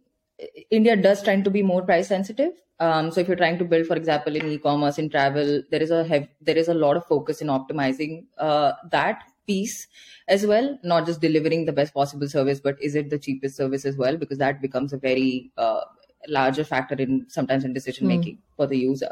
India 0.72 0.96
does 0.96 1.22
tend 1.22 1.44
to 1.44 1.52
be 1.52 1.62
more 1.62 1.84
price 1.84 2.08
sensitive. 2.08 2.54
Um, 2.80 3.12
so 3.12 3.22
if 3.22 3.28
you're 3.28 3.38
trying 3.38 3.60
to 3.60 3.66
build, 3.66 3.86
for 3.86 3.96
example, 3.96 4.36
in 4.36 4.48
e-commerce, 4.48 4.98
in 4.98 5.12
travel, 5.12 5.62
there 5.70 5.84
is 5.84 5.92
a 5.92 6.04
hev- 6.06 6.34
there 6.42 6.58
is 6.58 6.70
a 6.70 6.74
lot 6.74 6.98
of 6.98 7.06
focus 7.06 7.40
in 7.40 7.50
optimizing 7.50 8.26
uh, 8.40 8.72
that 8.90 9.26
piece 9.46 9.88
as 10.28 10.44
well, 10.48 10.80
not 10.84 11.06
just 11.06 11.22
delivering 11.22 11.66
the 11.66 11.72
best 11.72 11.94
possible 11.94 12.28
service, 12.28 12.60
but 12.60 12.82
is 12.82 12.96
it 12.96 13.12
the 13.12 13.20
cheapest 13.20 13.56
service 13.56 13.86
as 13.86 13.96
well? 13.96 14.18
Because 14.18 14.40
that 14.40 14.60
becomes 14.60 14.92
a 14.92 14.98
very 14.98 15.52
uh, 15.56 15.82
larger 16.28 16.64
factor 16.64 16.96
in 16.96 17.26
sometimes 17.30 17.64
in 17.64 17.74
decision 17.74 18.08
making 18.08 18.36
mm. 18.36 18.56
for 18.56 18.68
the 18.68 18.78
user. 18.78 19.12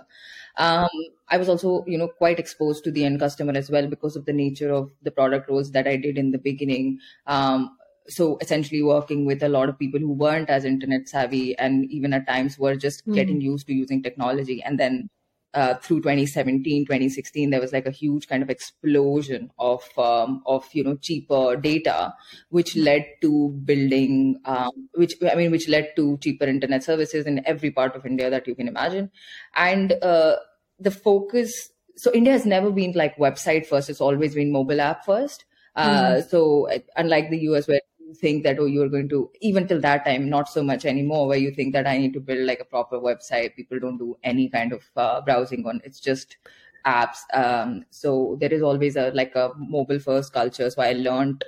Um, 0.58 0.90
I 1.30 1.38
was 1.38 1.50
also, 1.50 1.84
you 1.88 1.98
know, 1.98 2.08
quite 2.08 2.40
exposed 2.40 2.84
to 2.84 2.92
the 2.92 3.06
end 3.06 3.20
customer 3.20 3.54
as 3.56 3.70
well 3.70 3.88
because 3.88 4.16
of 4.16 4.26
the 4.26 4.34
nature 4.34 4.72
of 4.72 4.92
the 5.02 5.12
product 5.12 5.50
roles 5.50 5.72
that 5.72 5.88
I 5.88 5.98
did 5.98 6.18
in 6.18 6.32
the 6.32 6.38
beginning. 6.38 7.00
Um, 7.26 7.76
so 8.08 8.38
essentially 8.42 8.84
working 8.84 9.26
with 9.26 9.42
a 9.44 9.50
lot 9.50 9.70
of 9.70 9.80
people 9.80 10.00
who 10.00 10.12
weren't 10.12 10.50
as 10.50 10.66
internet 10.66 11.08
savvy 11.08 11.58
and 11.58 11.90
even 11.90 12.14
at 12.14 12.28
times 12.28 12.60
were 12.60 12.76
just 12.76 13.08
mm. 13.08 13.16
getting 13.16 13.42
used 13.42 13.68
to 13.68 13.74
using 13.74 14.04
technology 14.04 14.62
and 14.62 14.80
then 14.80 15.10
uh, 15.54 15.76
through 15.76 16.02
2017 16.02 16.86
2016 16.86 17.50
there 17.50 17.62
was 17.62 17.72
like 17.72 17.86
a 17.86 17.92
huge 17.92 18.28
kind 18.28 18.42
of 18.42 18.50
explosion 18.50 19.52
of 19.60 19.88
um, 19.98 20.42
of 20.46 20.68
you 20.74 20.84
know 20.84 20.96
cheaper 20.96 21.56
data 21.56 22.14
which 22.50 22.76
led 22.76 23.06
to 23.22 23.50
building 23.64 24.40
um, 24.46 24.72
which 24.96 25.14
i 25.32 25.36
mean 25.36 25.52
which 25.52 25.70
led 25.70 25.92
to 25.96 26.18
cheaper 26.18 26.46
internet 26.46 26.84
services 26.84 27.26
in 27.26 27.42
every 27.46 27.72
part 27.72 27.96
of 27.96 28.06
india 28.06 28.30
that 28.30 28.48
you 28.48 28.56
can 28.56 28.68
imagine. 28.68 29.12
And 29.56 29.94
uh, 30.02 30.38
the 30.80 30.92
focus 30.92 31.70
so 31.96 32.12
india 32.14 32.34
has 32.34 32.46
never 32.46 32.72
been 32.72 32.94
like 32.94 33.16
website 33.18 33.66
first. 33.66 33.90
It's 33.90 34.02
always 34.02 34.36
been 34.36 34.52
mobile 34.52 34.82
app 34.82 35.06
first. 35.06 35.46
Uh, 35.76 36.16
mm. 36.16 36.30
so 36.30 36.70
unlike 36.96 37.32
the 37.32 37.38
us 37.38 37.68
where 37.68 37.82
think 38.14 38.44
that 38.44 38.60
oh 38.60 38.66
you're 38.66 38.90
going 38.90 39.10
to 39.10 39.30
even 39.42 39.68
till 39.68 39.82
that 39.82 40.06
time 40.06 40.30
not 40.30 40.50
so 40.50 40.64
much 40.64 40.86
anymore 40.86 41.28
where 41.28 41.38
you 41.38 41.52
think 41.52 41.74
that 41.74 41.88
i 41.88 41.98
need 41.98 42.14
to 42.14 42.20
build 42.20 42.46
like 42.46 42.60
a 42.60 42.66
proper 42.66 43.00
website. 43.00 43.56
People 43.56 43.80
don't 43.80 43.98
do 43.98 44.16
any 44.24 44.50
kind 44.50 44.74
of 44.74 44.84
uh, 44.96 45.22
browsing 45.22 45.66
on 45.66 45.82
it's 45.84 46.00
just 46.00 46.38
apps. 46.86 47.20
Um, 47.34 47.86
so 47.92 48.38
there 48.40 48.52
is 48.52 48.62
always 48.62 48.96
a 48.98 49.12
like 49.12 49.36
a 49.36 49.52
mobile 49.58 50.00
first 50.00 50.34
culture. 50.34 50.70
So 50.70 50.82
i 50.82 50.94
learned 50.94 51.44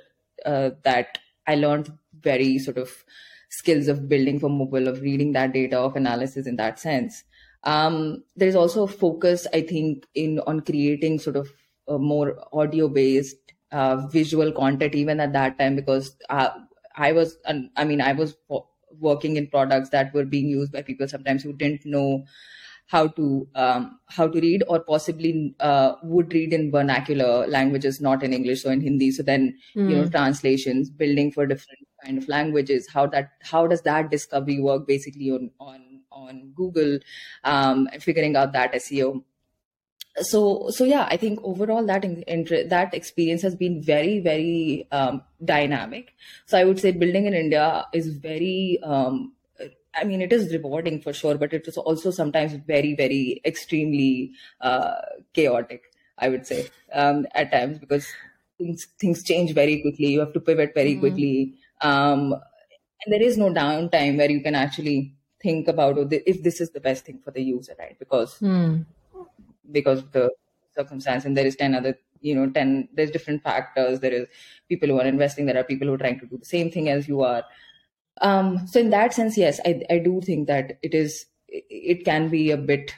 uh, 0.46 0.72
that 0.84 1.20
i 1.48 1.56
learned 1.56 1.92
very 2.22 2.58
sort 2.60 2.78
of 2.78 3.04
skills 3.50 3.88
of 3.88 4.10
building 4.10 4.40
for 4.40 4.50
mobile 4.50 4.88
of 4.88 5.02
reading 5.02 5.32
that 5.34 5.54
data 5.54 5.78
of 5.78 5.96
analysis 5.96 6.48
in 6.48 6.56
that 6.58 6.80
sense. 6.80 7.24
Um, 7.64 8.24
there's 8.36 8.56
also 8.56 8.84
a 8.84 8.88
focus 8.88 9.48
i 9.54 9.62
think 9.62 10.06
in 10.14 10.40
on 10.46 10.60
creating 10.62 11.18
sort 11.20 11.36
of 11.36 11.52
a 11.88 11.98
more 11.98 12.38
audio 12.54 12.88
based 12.88 13.54
uh, 13.72 14.08
visual 14.08 14.52
content 14.52 14.96
even 14.96 15.20
at 15.20 15.34
that 15.34 15.58
time 15.60 15.76
because 15.76 16.16
uh, 16.30 16.50
I 16.96 17.12
was, 17.12 17.38
I 17.76 17.84
mean, 17.84 18.02
I 18.02 18.14
was 18.14 18.36
working 19.00 19.36
in 19.36 19.48
products 19.48 19.90
that 19.90 20.14
were 20.14 20.26
being 20.26 20.48
used 20.48 20.72
by 20.72 20.82
people 20.82 21.08
sometimes 21.08 21.44
who 21.44 21.54
didn't 21.54 21.86
know 21.86 22.26
how 22.88 23.08
to 23.08 23.48
um, 23.56 24.00
how 24.10 24.28
to 24.28 24.40
read 24.40 24.64
or 24.68 24.80
possibly 24.80 25.56
uh, 25.60 25.94
would 26.04 26.32
read 26.34 26.54
in 26.54 26.72
vernacular 26.72 27.48
languages 27.48 28.00
not 28.00 28.22
in 28.24 28.32
english 28.32 28.62
so 28.62 28.70
in 28.70 28.80
hindi 28.80 29.12
so 29.12 29.24
then 29.24 29.58
mm. 29.76 29.90
you 29.90 29.96
know 29.96 30.04
hmm. 30.04 30.10
translations 30.10 30.90
building 30.90 31.32
for 31.32 31.48
different 31.48 31.80
kind 32.04 32.18
of 32.18 32.28
languages 32.28 32.88
how 32.94 33.08
that 33.08 33.32
how 33.42 33.66
does 33.66 33.82
that 33.82 34.12
discovery 34.12 34.60
work 34.60 34.88
basically 34.88 35.32
on 35.32 35.50
on 35.60 35.82
on 36.12 36.52
google 36.56 37.00
um, 37.44 37.90
figuring 38.00 38.36
out 38.36 38.54
that 38.54 38.74
seo 38.74 39.24
so 40.22 40.70
so 40.70 40.84
yeah 40.86 41.08
i 41.10 41.18
think 41.18 41.40
overall 41.44 41.86
that 41.86 42.06
in, 42.06 42.24
that 42.70 42.94
experience 42.94 43.42
has 43.42 43.56
been 43.56 43.82
very 43.82 44.20
very 44.20 44.88
um, 44.92 45.22
dynamic 45.44 46.14
so 46.46 46.58
i 46.58 46.64
would 46.64 46.80
say 46.80 46.92
building 46.92 47.26
in 47.26 47.34
india 47.34 47.86
is 47.94 48.08
very 48.18 48.80
um, 48.84 49.32
I 49.98 50.04
mean, 50.04 50.22
it 50.22 50.34
is 50.34 50.52
rewarding 50.52 51.02
for 51.02 51.14
sure, 51.14 51.38
but 51.38 51.54
it 51.54 51.68
is 51.68 51.78
also 51.78 52.12
sometimes 52.12 52.54
very, 52.54 52.96
very 52.96 53.42
extremely 53.46 54.32
uh, 54.62 54.96
chaotic. 55.34 55.84
I 56.18 56.30
would 56.30 56.46
say 56.48 56.70
um, 56.94 57.26
at 57.34 57.52
times 57.52 57.78
because 57.80 58.08
things 58.58 58.88
things 59.00 59.24
change 59.24 59.54
very 59.54 59.82
quickly. 59.82 60.08
You 60.08 60.20
have 60.22 60.34
to 60.34 60.40
pivot 60.40 60.74
very 60.74 60.92
mm-hmm. 60.92 61.00
quickly, 61.00 61.54
um, 61.82 62.34
and 62.34 63.14
there 63.14 63.22
is 63.22 63.38
no 63.38 63.50
downtime 63.50 64.18
where 64.18 64.32
you 64.32 64.42
can 64.42 64.56
actually 64.56 65.14
think 65.42 65.68
about 65.68 65.98
oh, 65.98 66.08
if 66.12 66.42
this 66.42 66.62
is 66.62 66.72
the 66.72 66.80
best 66.80 67.06
thing 67.06 67.20
for 67.24 67.32
the 67.32 67.44
user, 67.44 67.76
right? 67.78 68.00
Because 68.00 68.40
mm. 68.40 68.86
Because 69.72 70.00
of 70.00 70.12
the 70.12 70.32
circumstance, 70.76 71.26
and 71.26 71.36
there 71.36 71.46
is 71.46 71.56
ten 71.56 71.76
other 71.76 71.98
you 72.22 72.34
know 72.34 72.50
10 72.50 72.88
there's 72.94 73.12
different 73.12 73.44
factors 73.44 74.00
there 74.00 74.14
is 74.14 74.26
people 74.70 74.88
who 74.88 75.00
are 75.00 75.06
investing 75.06 75.46
there 75.46 75.60
are 75.60 75.66
people 75.66 75.86
who 75.86 75.94
are 75.94 75.98
trying 75.98 76.18
to 76.18 76.26
do 76.26 76.38
the 76.38 76.46
same 76.46 76.72
thing 76.72 76.90
as 76.90 77.10
you 77.10 77.22
are 77.22 77.44
um, 78.22 78.66
so 78.68 78.80
in 78.80 78.90
that 78.92 79.14
sense, 79.14 79.38
yes, 79.38 79.60
I, 79.66 79.82
I 79.90 80.00
do 80.00 80.22
think 80.22 80.48
that 80.48 80.78
it 80.82 80.94
is 80.94 81.26
it 81.48 82.06
can 82.06 82.30
be 82.30 82.52
a 82.52 82.58
bit 82.58 82.94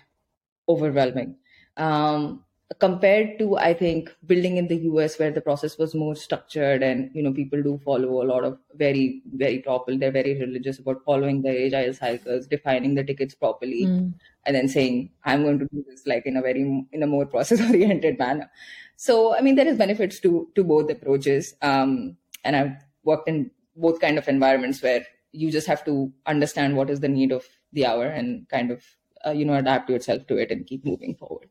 overwhelming. 0.69 1.35
Um, 1.75 2.43
compared 2.79 3.39
to 3.39 3.57
I 3.57 3.73
think 3.73 4.13
building 4.25 4.57
in 4.57 4.67
the 4.67 4.75
US 4.91 5.17
where 5.17 5.31
the 5.31 5.41
process 5.41 5.77
was 5.77 5.95
more 5.95 6.15
structured 6.15 6.83
and 6.83 7.09
you 7.13 7.23
know 7.23 7.31
people 7.31 7.63
do 7.63 7.79
follow 7.83 8.21
a 8.21 8.27
lot 8.27 8.43
of 8.43 8.57
very 8.75 9.21
very 9.33 9.59
proper 9.59 9.95
they're 9.95 10.11
very 10.11 10.37
religious 10.39 10.79
about 10.79 11.03
following 11.05 11.41
the 11.41 11.65
agile 11.65 11.93
cycles 11.93 12.45
defining 12.45 12.95
the 12.95 13.03
tickets 13.03 13.35
properly 13.35 13.85
mm. 13.85 14.13
and 14.45 14.55
then 14.55 14.67
saying 14.67 15.09
I'm 15.23 15.43
going 15.43 15.59
to 15.59 15.67
do 15.71 15.85
this 15.87 16.05
like 16.05 16.25
in 16.25 16.35
a 16.35 16.41
very 16.41 16.85
in 16.91 17.03
a 17.03 17.07
more 17.07 17.25
process 17.25 17.61
oriented 17.61 18.19
manner 18.25 18.51
so 18.97 19.35
I 19.35 19.41
mean 19.41 19.55
there 19.55 19.67
is 19.67 19.77
benefits 19.77 20.19
to 20.21 20.49
to 20.55 20.63
both 20.63 20.91
approaches 20.91 21.53
um, 21.61 22.17
and 22.43 22.55
I've 22.55 22.75
worked 23.03 23.29
in 23.29 23.49
both 23.77 24.01
kind 24.01 24.17
of 24.17 24.27
environments 24.27 24.83
where 24.83 25.05
you 25.31 25.51
just 25.51 25.67
have 25.67 25.85
to 25.85 26.11
understand 26.25 26.75
what 26.75 26.89
is 26.89 26.99
the 26.99 27.07
need 27.07 27.31
of 27.31 27.45
the 27.71 27.85
hour 27.85 28.07
and 28.07 28.47
kind 28.49 28.71
of 28.71 28.83
uh, 29.25 29.31
you 29.31 29.45
know 29.45 29.53
adapt 29.53 29.89
yourself 29.89 30.27
to 30.27 30.35
it 30.35 30.51
and 30.51 30.67
keep 30.67 30.83
moving 30.83 31.15
forward 31.15 31.49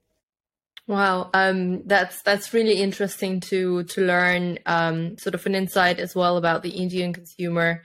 wow 0.87 1.31
um, 1.35 1.83
that's 1.87 2.23
that's 2.23 2.53
really 2.53 2.81
interesting 2.81 3.41
to 3.41 3.85
to 3.85 4.05
learn 4.05 4.59
um, 4.67 5.19
sort 5.19 5.35
of 5.35 5.45
an 5.47 5.55
insight 5.55 5.99
as 5.99 6.15
well 6.15 6.37
about 6.37 6.63
the 6.63 6.71
indian 6.71 7.13
consumer 7.13 7.83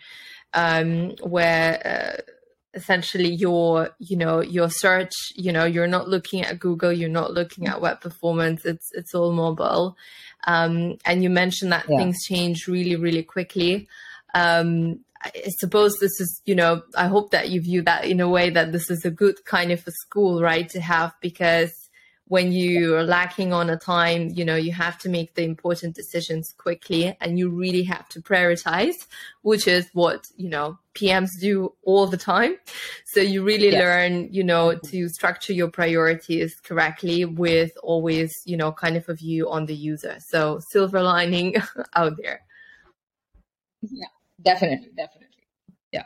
um, 0.54 1.12
where 1.22 2.18
uh, 2.18 2.22
essentially 2.74 3.30
your 3.30 3.90
you 4.00 4.16
know 4.16 4.42
your 4.42 4.70
search 4.70 5.14
you 5.36 5.52
know 5.52 5.66
you're 5.66 5.88
not 5.88 6.08
looking 6.08 6.42
at 6.42 6.60
google 6.60 6.92
you're 6.92 7.10
not 7.10 7.34
looking 7.34 7.68
at 7.68 7.82
web 7.82 8.00
performance 8.00 8.66
it's 8.66 8.90
it's 8.94 9.14
all 9.14 9.32
mobile 9.32 9.98
um, 10.48 10.98
and 11.06 11.24
you 11.24 11.30
mentioned 11.30 11.72
that 11.72 11.86
yeah. 11.90 11.98
things 11.98 12.24
change 12.26 12.68
really 12.68 12.96
really 12.96 13.24
quickly 13.24 13.88
um, 14.34 15.00
I 15.24 15.50
suppose 15.60 15.98
this 16.00 16.20
is, 16.20 16.42
you 16.46 16.56
know, 16.56 16.82
I 16.98 17.08
hope 17.08 17.32
that 17.32 17.50
you 17.50 17.62
view 17.62 17.84
that 17.84 18.06
in 18.06 18.20
a 18.20 18.30
way 18.30 18.50
that 18.50 18.72
this 18.72 18.90
is 18.90 19.06
a 19.06 19.12
good 19.12 19.46
kind 19.46 19.72
of 19.72 19.86
a 19.88 19.92
school, 19.92 20.42
right, 20.42 20.68
to 20.70 20.82
have 20.82 21.14
because 21.22 21.81
when 22.32 22.54
you 22.54 22.96
are 22.96 23.04
lacking 23.04 23.52
on 23.52 23.70
a 23.70 23.76
time, 23.76 24.30
you 24.34 24.46
know, 24.46 24.56
you 24.56 24.72
have 24.72 24.98
to 24.98 25.10
make 25.10 25.36
the 25.36 25.44
important 25.44 25.94
decisions 25.94 26.54
quickly 26.58 27.14
and 27.20 27.38
you 27.38 27.50
really 27.50 27.84
have 27.84 28.08
to 28.08 28.22
prioritize, 28.22 28.96
which 29.42 29.68
is 29.68 29.90
what, 29.92 30.28
you 30.38 30.48
know, 30.48 30.80
PMs 30.96 31.28
do 31.42 31.74
all 31.84 32.08
the 32.08 32.16
time. 32.16 32.56
So 33.08 33.20
you 33.20 33.44
really 33.44 33.72
yes. 33.72 33.82
learn, 33.82 34.30
you 34.32 34.46
know, 34.46 34.80
to 34.92 35.10
structure 35.10 35.52
your 35.52 35.70
priorities 35.70 36.56
correctly 36.64 37.26
with 37.26 37.72
always, 37.84 38.32
you 38.46 38.56
know, 38.56 38.72
kind 38.72 38.96
of 38.96 39.10
a 39.10 39.14
view 39.14 39.50
on 39.50 39.66
the 39.66 39.76
user. 39.76 40.16
So 40.30 40.62
silver 40.70 41.02
lining 41.02 41.58
out 41.96 42.14
there. 42.22 42.42
Yeah 43.82 44.08
definitely 44.44 44.90
definitely 44.96 45.28
yeah 45.92 46.06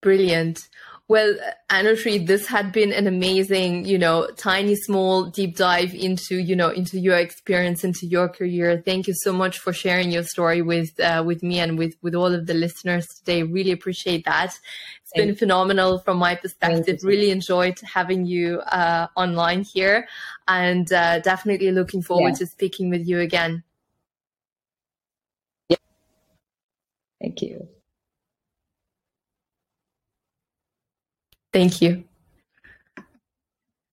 brilliant 0.00 0.68
well, 1.08 1.36
Anushree, 1.70 2.26
this 2.26 2.48
had 2.48 2.72
been 2.72 2.92
an 2.92 3.06
amazing, 3.06 3.84
you 3.84 3.96
know, 3.96 4.28
tiny, 4.36 4.74
small, 4.74 5.26
deep 5.26 5.56
dive 5.56 5.94
into, 5.94 6.36
you 6.36 6.56
know, 6.56 6.70
into 6.70 6.98
your 6.98 7.16
experience, 7.16 7.84
into 7.84 8.06
your 8.06 8.28
career. 8.28 8.82
Thank 8.84 9.06
you 9.06 9.14
so 9.14 9.32
much 9.32 9.60
for 9.60 9.72
sharing 9.72 10.10
your 10.10 10.24
story 10.24 10.62
with, 10.62 10.98
uh, 10.98 11.22
with 11.24 11.44
me 11.44 11.60
and 11.60 11.78
with, 11.78 11.94
with 12.02 12.16
all 12.16 12.34
of 12.34 12.46
the 12.46 12.54
listeners 12.54 13.06
today. 13.06 13.44
Really 13.44 13.70
appreciate 13.70 14.24
that. 14.24 14.46
It's 14.46 15.12
Thank 15.14 15.28
been 15.28 15.36
phenomenal 15.36 16.00
from 16.00 16.16
my 16.18 16.34
perspective. 16.34 16.98
Really 17.04 17.30
enjoyed 17.30 17.78
having 17.80 18.26
you, 18.26 18.58
uh, 18.62 19.06
online 19.14 19.62
here 19.62 20.08
and, 20.48 20.92
uh, 20.92 21.20
definitely 21.20 21.70
looking 21.70 22.02
forward 22.02 22.30
yeah. 22.30 22.38
to 22.38 22.46
speaking 22.46 22.90
with 22.90 23.06
you 23.06 23.20
again. 23.20 23.62
Yeah. 25.68 25.76
Thank 27.20 27.42
you. 27.42 27.68
Thank 31.56 31.80
you. 31.80 32.04